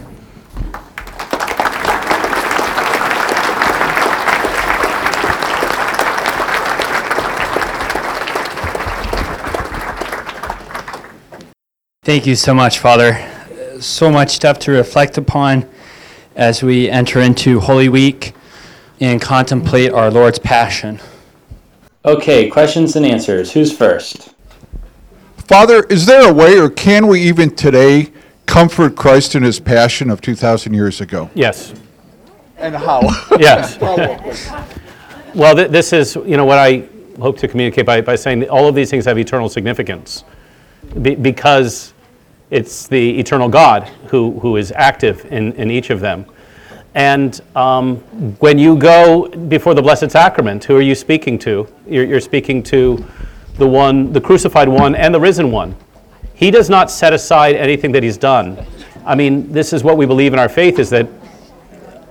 [12.02, 13.31] Thank you so much, Father
[13.84, 15.68] so much stuff to reflect upon
[16.36, 18.34] as we enter into Holy Week
[19.00, 21.00] and contemplate our Lord's Passion.
[22.04, 23.52] Okay, questions and answers.
[23.52, 24.34] Who's first?
[25.36, 28.12] Father, is there a way, or can we even today
[28.46, 31.30] comfort Christ in his passion of 2,000 years ago?
[31.34, 31.74] Yes.
[32.58, 33.00] And how?
[33.38, 33.78] Yes.
[35.34, 36.88] well, th- this is, you know, what I
[37.20, 40.24] hope to communicate by, by saying all of these things have eternal significance
[41.02, 41.91] Be- because
[42.52, 46.26] it's the eternal God who, who is active in, in each of them.
[46.94, 47.96] And um,
[48.40, 51.66] when you go before the Blessed Sacrament, who are you speaking to?
[51.88, 53.02] You're, you're speaking to
[53.56, 55.74] the one, the crucified one, and the risen one.
[56.34, 58.62] He does not set aside anything that he's done.
[59.06, 61.08] I mean, this is what we believe in our faith: is that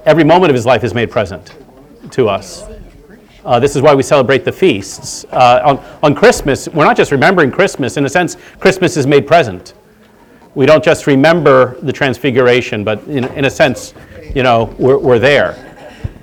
[0.06, 1.56] every moment of his life is made present
[2.12, 2.66] to us.
[3.46, 5.24] Uh, this is why we celebrate the feasts.
[5.26, 7.98] Uh, on, on Christmas, we're not just remembering Christmas.
[7.98, 9.76] In a sense, Christmas is made present
[10.54, 13.94] we don't just remember the transfiguration, but in, in a sense,
[14.36, 15.68] you know, we're, we're there.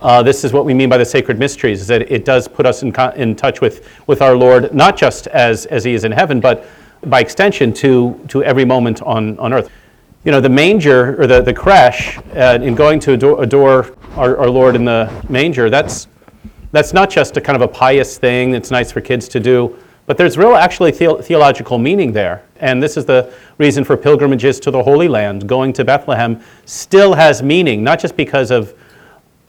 [0.00, 2.66] Uh, this is what we mean by the sacred mysteries, is that it does put
[2.66, 6.12] us in, in touch with, with our Lord, not just as, as he is in
[6.12, 6.66] heaven, but
[7.06, 9.70] by extension to, to every moment on, on earth.
[10.24, 14.36] You know, the manger, or the, the creche, uh, in going to adore, adore our,
[14.36, 16.06] our Lord in the manger, that's,
[16.70, 19.76] that's not just a kind of a pious thing that's nice for kids to do,
[20.06, 22.44] but there's real actually the- theological meaning there.
[22.60, 25.48] And this is the reason for pilgrimages to the Holy Land.
[25.48, 28.74] Going to Bethlehem still has meaning, not just because of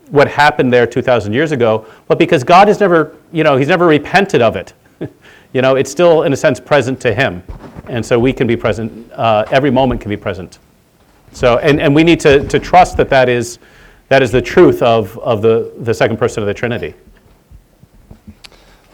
[0.09, 3.85] what happened there 2,000 years ago, but because God has never, you know, He's never
[3.85, 4.73] repented of it.
[5.53, 7.43] you know, it's still, in a sense, present to Him.
[7.87, 10.59] And so we can be present, uh, every moment can be present.
[11.31, 13.59] So, and, and we need to, to trust that that is,
[14.07, 16.95] that is the truth of, of the, the second person of the Trinity.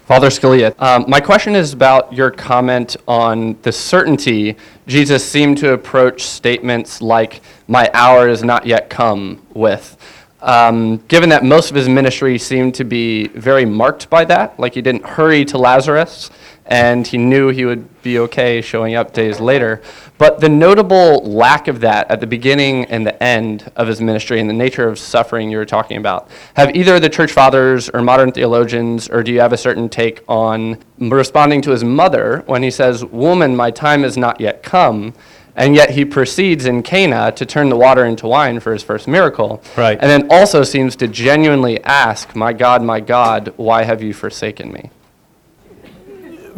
[0.05, 5.73] Father Scalia, um, my question is about your comment on the certainty Jesus seemed to
[5.73, 9.97] approach statements like, My hour is not yet come with.
[10.43, 14.75] Um, given that most of his ministry seemed to be very marked by that, like
[14.75, 16.29] he didn't hurry to Lazarus,
[16.65, 19.81] and he knew he would be okay showing up days later.
[20.17, 24.39] But the notable lack of that at the beginning and the end of his ministry
[24.39, 28.01] and the nature of suffering you were talking about, have either the church fathers or
[28.01, 32.63] modern theologians, or do you have a certain take on responding to his mother when
[32.63, 35.13] he says, Woman, my time has not yet come?
[35.57, 39.07] And yet he proceeds in Cana to turn the water into wine for his first
[39.07, 39.63] miracle.
[39.77, 39.97] Right.
[40.01, 44.73] And then also seems to genuinely ask, My God, my God, why have you forsaken
[44.73, 44.89] me?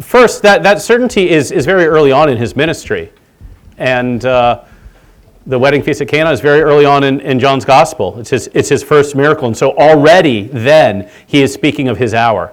[0.00, 3.12] First, that, that certainty is, is very early on in his ministry.
[3.78, 4.64] And uh,
[5.46, 8.18] the wedding feast at Cana is very early on in, in John's gospel.
[8.20, 9.46] It's his, it's his first miracle.
[9.48, 12.52] And so already then he is speaking of his hour.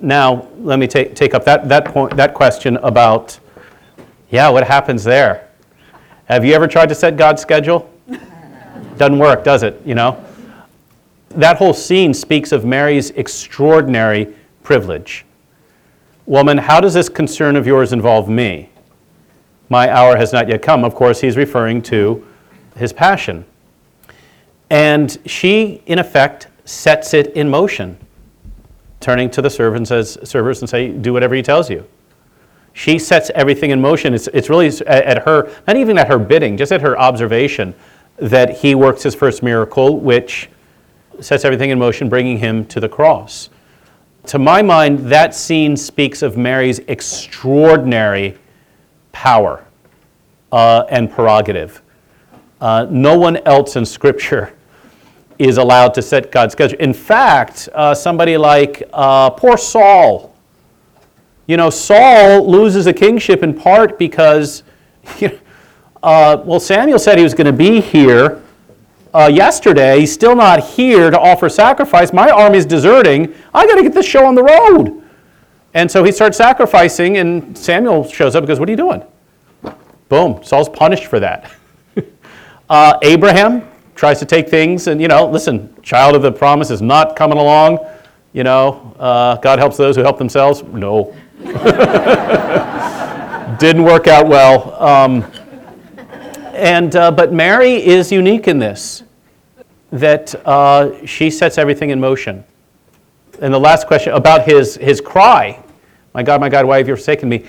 [0.00, 3.38] Now, let me take, take up that, that, point, that question about,
[4.30, 5.48] yeah, what happens there?
[6.26, 7.90] Have you ever tried to set God's schedule?
[8.96, 9.80] Doesn't work, does it?
[9.84, 10.24] You know?
[11.30, 15.25] That whole scene speaks of Mary's extraordinary privilege.
[16.26, 18.68] Woman, how does this concern of yours involve me?
[19.68, 20.84] My hour has not yet come.
[20.84, 22.26] Of course, he's referring to
[22.76, 23.44] his passion.
[24.68, 27.96] And she, in effect, sets it in motion,
[28.98, 29.90] turning to the servants
[30.28, 31.86] servers and say, Do whatever he tells you.
[32.72, 34.12] She sets everything in motion.
[34.12, 37.74] It's, it's really at her, not even at her bidding, just at her observation,
[38.16, 40.50] that he works his first miracle, which
[41.20, 43.48] sets everything in motion, bringing him to the cross.
[44.26, 48.36] To my mind, that scene speaks of Mary's extraordinary
[49.12, 49.64] power
[50.50, 51.80] uh, and prerogative.
[52.60, 54.52] Uh, no one else in Scripture
[55.38, 56.78] is allowed to set God's schedule.
[56.80, 60.34] In fact, uh, somebody like uh, poor Saul,
[61.46, 64.64] you know, Saul loses a kingship in part because,
[65.18, 65.38] you know,
[66.02, 68.42] uh, well, Samuel said he was going to be here
[69.16, 70.00] uh, yesterday.
[70.00, 72.12] He's still not here to offer sacrifice.
[72.12, 73.34] My army's deserting.
[73.54, 75.02] I got to get this show on the road.
[75.72, 79.02] And so he starts sacrificing, and Samuel shows up and goes, What are you doing?
[80.08, 81.50] Boom, Saul's punished for that.
[82.68, 86.82] uh, Abraham tries to take things, and, you know, listen, child of the promise is
[86.82, 87.78] not coming along.
[88.32, 90.62] You know, uh, God helps those who help themselves.
[90.62, 91.16] No.
[93.58, 94.74] Didn't work out well.
[94.82, 95.24] Um,
[96.52, 99.02] and, uh, but Mary is unique in this,
[99.90, 102.44] that uh, she sets everything in motion.
[103.40, 105.62] And the last question about his, his cry,
[106.14, 107.44] my God, my God, why have you forsaken me?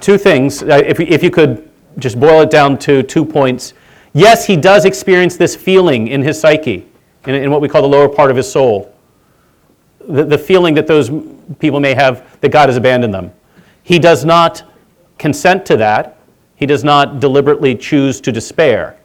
[0.00, 1.68] Two things, uh, if, if you could
[1.98, 3.74] just boil it down to two points.
[4.12, 6.86] Yes, he does experience this feeling in his psyche,
[7.26, 8.94] in, in what we call the lower part of his soul.
[10.06, 11.10] The, the feeling that those
[11.58, 13.32] people may have that God has abandoned them.
[13.82, 14.62] He does not
[15.18, 16.18] consent to that.
[16.56, 18.96] He does not deliberately choose to despair.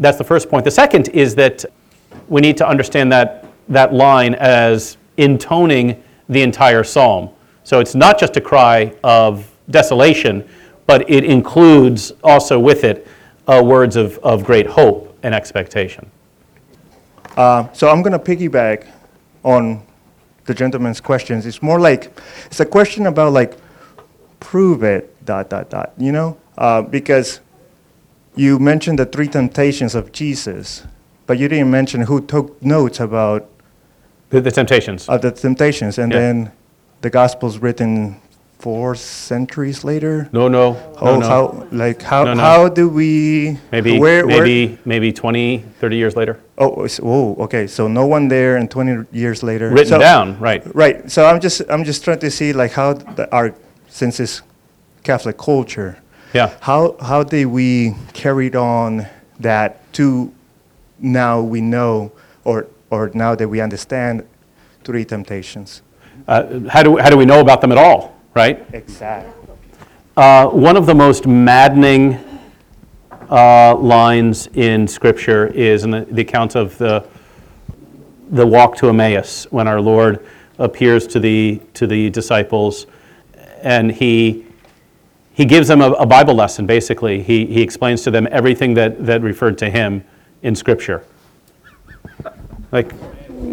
[0.00, 0.64] That's the first point.
[0.64, 1.64] The second is that
[2.28, 7.30] we need to understand that, that line as intoning the entire psalm.
[7.64, 10.48] So it's not just a cry of desolation,
[10.86, 13.06] but it includes also with it
[13.46, 16.10] uh, words of, of great hope and expectation.
[17.36, 18.86] Uh, so I'm going to piggyback
[19.44, 19.82] on
[20.46, 21.46] the gentleman's questions.
[21.46, 22.10] It's more like
[22.46, 23.56] it's a question about like
[24.40, 25.92] prove it dot dot dot.
[25.98, 27.40] You know, uh, because
[28.34, 30.84] you mentioned the three temptations of Jesus,
[31.26, 33.48] but you didn't mention who took notes about
[34.30, 35.08] the, the temptations.
[35.08, 36.18] Of the temptations, and yeah.
[36.18, 36.52] then
[37.00, 38.20] the gospel's written
[38.60, 40.28] four centuries later.
[40.32, 41.26] No, no, oh, no, no.
[41.26, 42.40] how like how no, no.
[42.40, 46.40] how do we maybe where, maybe where, maybe 20, 30 years later?
[46.58, 47.66] Oh, oh, okay.
[47.66, 49.70] So no one there, and 20 years later.
[49.70, 50.62] Written so, down, right?
[50.74, 51.10] Right.
[51.10, 53.54] So I'm just I'm just trying to see like how the, our
[53.88, 54.42] since it's
[55.02, 55.98] Catholic culture.
[56.32, 56.56] Yeah.
[56.60, 59.06] How how did we carried on
[59.40, 60.32] that to
[61.00, 62.12] now we know
[62.44, 64.26] or or now that we understand
[64.84, 65.82] three temptations?
[66.28, 68.16] Uh, how do how do we know about them at all?
[68.34, 68.64] Right.
[68.72, 69.32] Exactly.
[70.16, 72.18] Uh, one of the most maddening
[73.28, 77.06] uh, lines in Scripture is in the, the account of the
[78.30, 80.24] the walk to Emmaus when our Lord
[80.58, 82.86] appears to the to the disciples,
[83.62, 84.46] and he
[85.32, 87.22] he gives them a, a, Bible lesson, basically.
[87.22, 90.04] He, he explains to them everything that, that referred to him
[90.42, 91.04] in Scripture.
[92.72, 92.92] Like,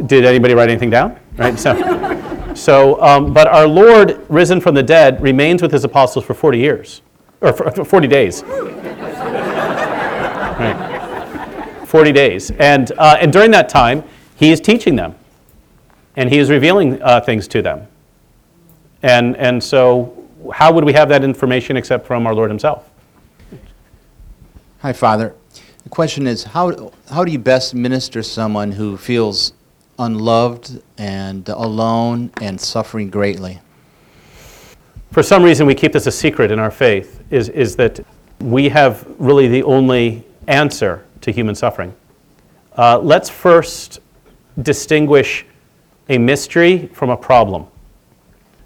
[0.07, 1.19] did anybody write anything down?
[1.37, 1.57] Right?
[1.57, 6.33] So, so um, but our Lord, risen from the dead, remains with his apostles for
[6.33, 7.01] 40 years,
[7.41, 8.43] or for 40 days.
[10.59, 10.87] Right.
[11.85, 12.51] 40 days.
[12.51, 14.03] And, uh, and during that time,
[14.35, 15.15] he is teaching them,
[16.15, 17.87] and he is revealing uh, things to them.
[19.03, 20.16] And, and so
[20.53, 22.89] how would we have that information except from our Lord Himself?
[24.79, 25.35] Hi, Father.
[25.83, 29.53] The question is, how, how do you best minister someone who feels
[29.99, 33.59] unloved and alone and suffering greatly?
[35.11, 38.05] For some reason, we keep this a secret in our faith, is, is that
[38.39, 41.95] we have really the only answer to human suffering.
[42.77, 43.99] Uh, let's first
[44.61, 45.45] distinguish
[46.09, 47.65] a mystery from a problem.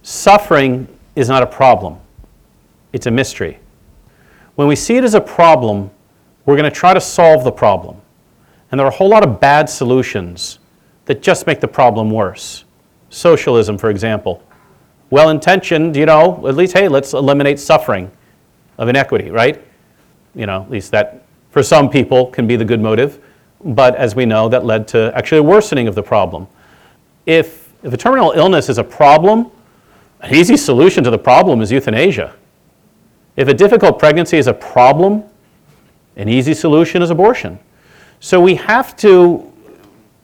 [0.04, 1.98] Suffering is not a problem,
[2.94, 3.60] it's a mystery.
[4.56, 5.92] When we see it as a problem,
[6.46, 8.02] we're going to try to solve the problem.
[8.70, 10.60] And there are a whole lot of bad solutions
[11.06, 12.64] that just make the problem worse.
[13.10, 14.44] Socialism, for example.
[15.10, 18.12] Well intentioned, you know, at least, hey, let's eliminate suffering
[18.78, 19.62] of inequity, right?
[20.36, 23.20] You know, at least that for some people can be the good motive.
[23.64, 26.48] But as we know, that led to actually a worsening of the problem.
[27.26, 29.52] If, if a terminal illness is a problem,
[30.22, 32.34] an easy solution to the problem is euthanasia.
[33.36, 35.24] If a difficult pregnancy is a problem,
[36.16, 37.60] an easy solution is abortion.
[38.20, 39.52] So we have to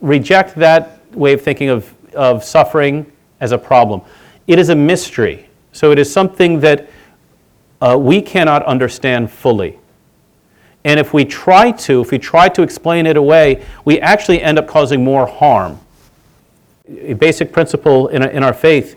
[0.02, 4.02] reject that way of thinking of, of suffering as a problem.
[4.46, 5.50] It is a mystery.
[5.72, 6.90] So it is something that
[7.82, 9.80] uh, we cannot understand fully.
[10.84, 14.60] And if we try to, if we try to explain it away, we actually end
[14.60, 15.80] up causing more harm.
[16.88, 18.96] A basic principle in, in our faith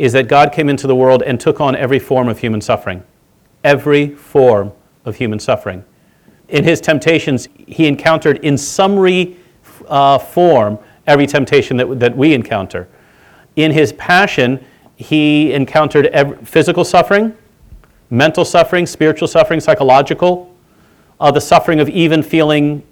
[0.00, 3.04] is that God came into the world and took on every form of human suffering.
[3.62, 4.72] Every form
[5.04, 5.84] of human suffering
[6.50, 9.36] in his temptations, he encountered in summary
[9.88, 12.88] uh, form every temptation that, that we encounter.
[13.56, 14.64] In his passion,
[14.96, 17.36] he encountered every, physical suffering,
[18.10, 20.54] mental suffering, spiritual suffering, psychological,
[21.20, 22.82] uh, the suffering of even feeling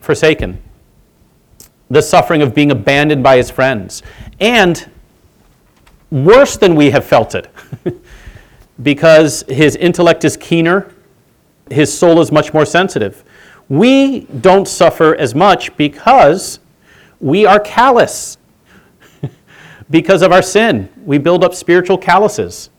[0.00, 0.60] forsaken,
[1.90, 4.02] the suffering of being abandoned by his friends,
[4.40, 4.90] and
[6.10, 7.48] worse than we have felt it,
[8.82, 10.92] because his intellect is keener
[11.70, 13.24] his soul is much more sensitive.
[13.68, 16.60] We don't suffer as much because
[17.20, 18.38] we are callous.
[19.90, 22.70] because of our sin, we build up spiritual calluses.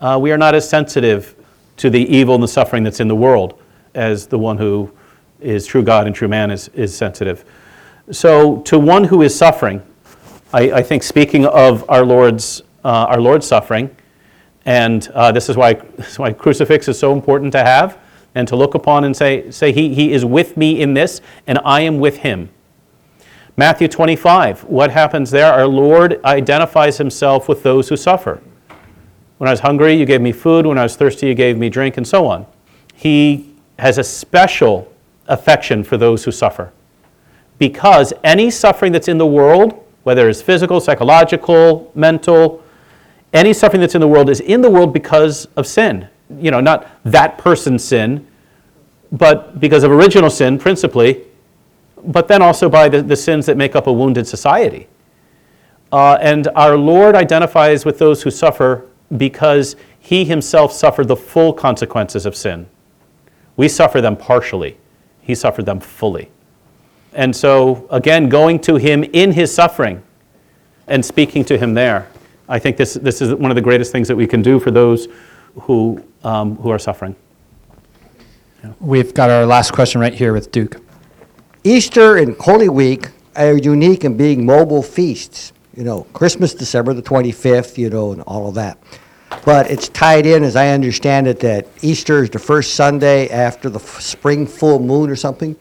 [0.00, 1.34] Uh, we are not as sensitive
[1.78, 3.60] to the evil and the suffering that's in the world
[3.94, 4.92] as the one who
[5.40, 7.44] is true God and true man is, is sensitive.
[8.10, 9.82] So, to one who is suffering,
[10.54, 13.94] I, I think speaking of our Lord's, uh, our Lord's suffering,
[14.64, 17.98] and uh, this, is why, this is why crucifix is so important to have
[18.36, 21.58] and to look upon and say, say he, he is with me in this, and
[21.64, 22.50] I am with him.
[23.56, 25.52] Matthew 25, what happens there?
[25.52, 28.40] Our Lord identifies himself with those who suffer.
[29.38, 30.66] When I was hungry, you gave me food.
[30.66, 32.46] When I was thirsty, you gave me drink, and so on.
[32.94, 34.92] He has a special
[35.26, 36.72] affection for those who suffer.
[37.58, 42.62] Because any suffering that's in the world, whether it's physical, psychological, mental,
[43.32, 46.08] any suffering that's in the world is in the world because of sin
[46.40, 48.26] you know, not that person's sin,
[49.12, 51.22] but because of original sin principally,
[52.04, 54.88] but then also by the, the sins that make up a wounded society.
[55.92, 61.52] Uh, and our Lord identifies with those who suffer because he himself suffered the full
[61.52, 62.66] consequences of sin.
[63.56, 64.76] We suffer them partially,
[65.20, 66.30] he suffered them fully.
[67.14, 70.02] And so, again, going to him in his suffering
[70.88, 72.08] and speaking to him there,
[72.48, 74.70] I think this, this is one of the greatest things that we can do for
[74.70, 75.08] those
[75.62, 77.14] who, um, who are suffering.
[78.62, 78.72] Yeah.
[78.80, 80.80] We've got our last question right here with Duke.
[81.62, 85.52] Easter and Holy Week are unique in being mobile feasts.
[85.76, 88.78] You know, Christmas, December the 25th, you know, and all of that.
[89.44, 93.68] But it's tied in, as I understand it, that Easter is the first Sunday after
[93.68, 95.56] the spring full moon or something.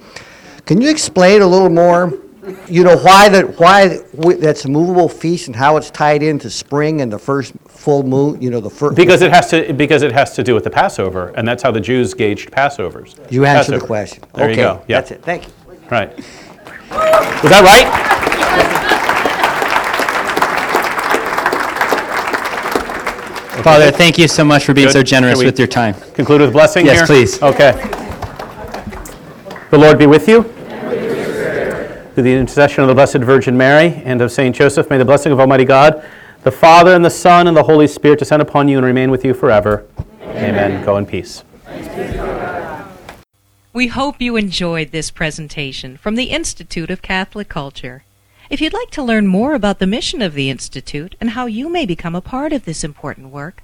[0.66, 2.14] Can you explain a little more
[2.68, 4.00] you know why that why
[4.36, 8.42] that's a movable feast and how it's tied into spring and the first full moon.
[8.42, 10.70] You know the first because it has to because it has to do with the
[10.70, 13.16] Passover, and that's how the Jews gauged Passovers.
[13.32, 13.80] You answered Passover.
[13.80, 14.24] the question.
[14.34, 14.84] There okay, you go.
[14.88, 15.22] Yeah, that's it.
[15.24, 15.54] Thank you.
[15.90, 16.16] Right.
[16.18, 18.14] Was that right?
[23.64, 24.94] Father, thank you so much for being Good.
[24.94, 25.94] so generous with your time.
[26.16, 27.06] Conclude with a blessing yes, here?
[27.06, 27.42] please.
[27.42, 28.02] Okay.
[29.74, 30.44] The Lord be with you.
[30.44, 35.32] Through the intercession of the Blessed Virgin Mary and of Saint Joseph, may the blessing
[35.32, 36.08] of Almighty God,
[36.44, 39.26] the Father and the Son and the Holy Spirit descend upon you and remain with
[39.26, 39.88] you forever.
[40.22, 40.54] Amen.
[40.54, 40.86] Amen.
[40.86, 41.44] Go in peace.
[43.74, 48.04] We hope you enjoyed this presentation from the Institute of Catholic Culture.
[48.52, 51.68] If you'd like to learn more about the mission of the Institute and how you
[51.68, 53.64] may become a part of this important work,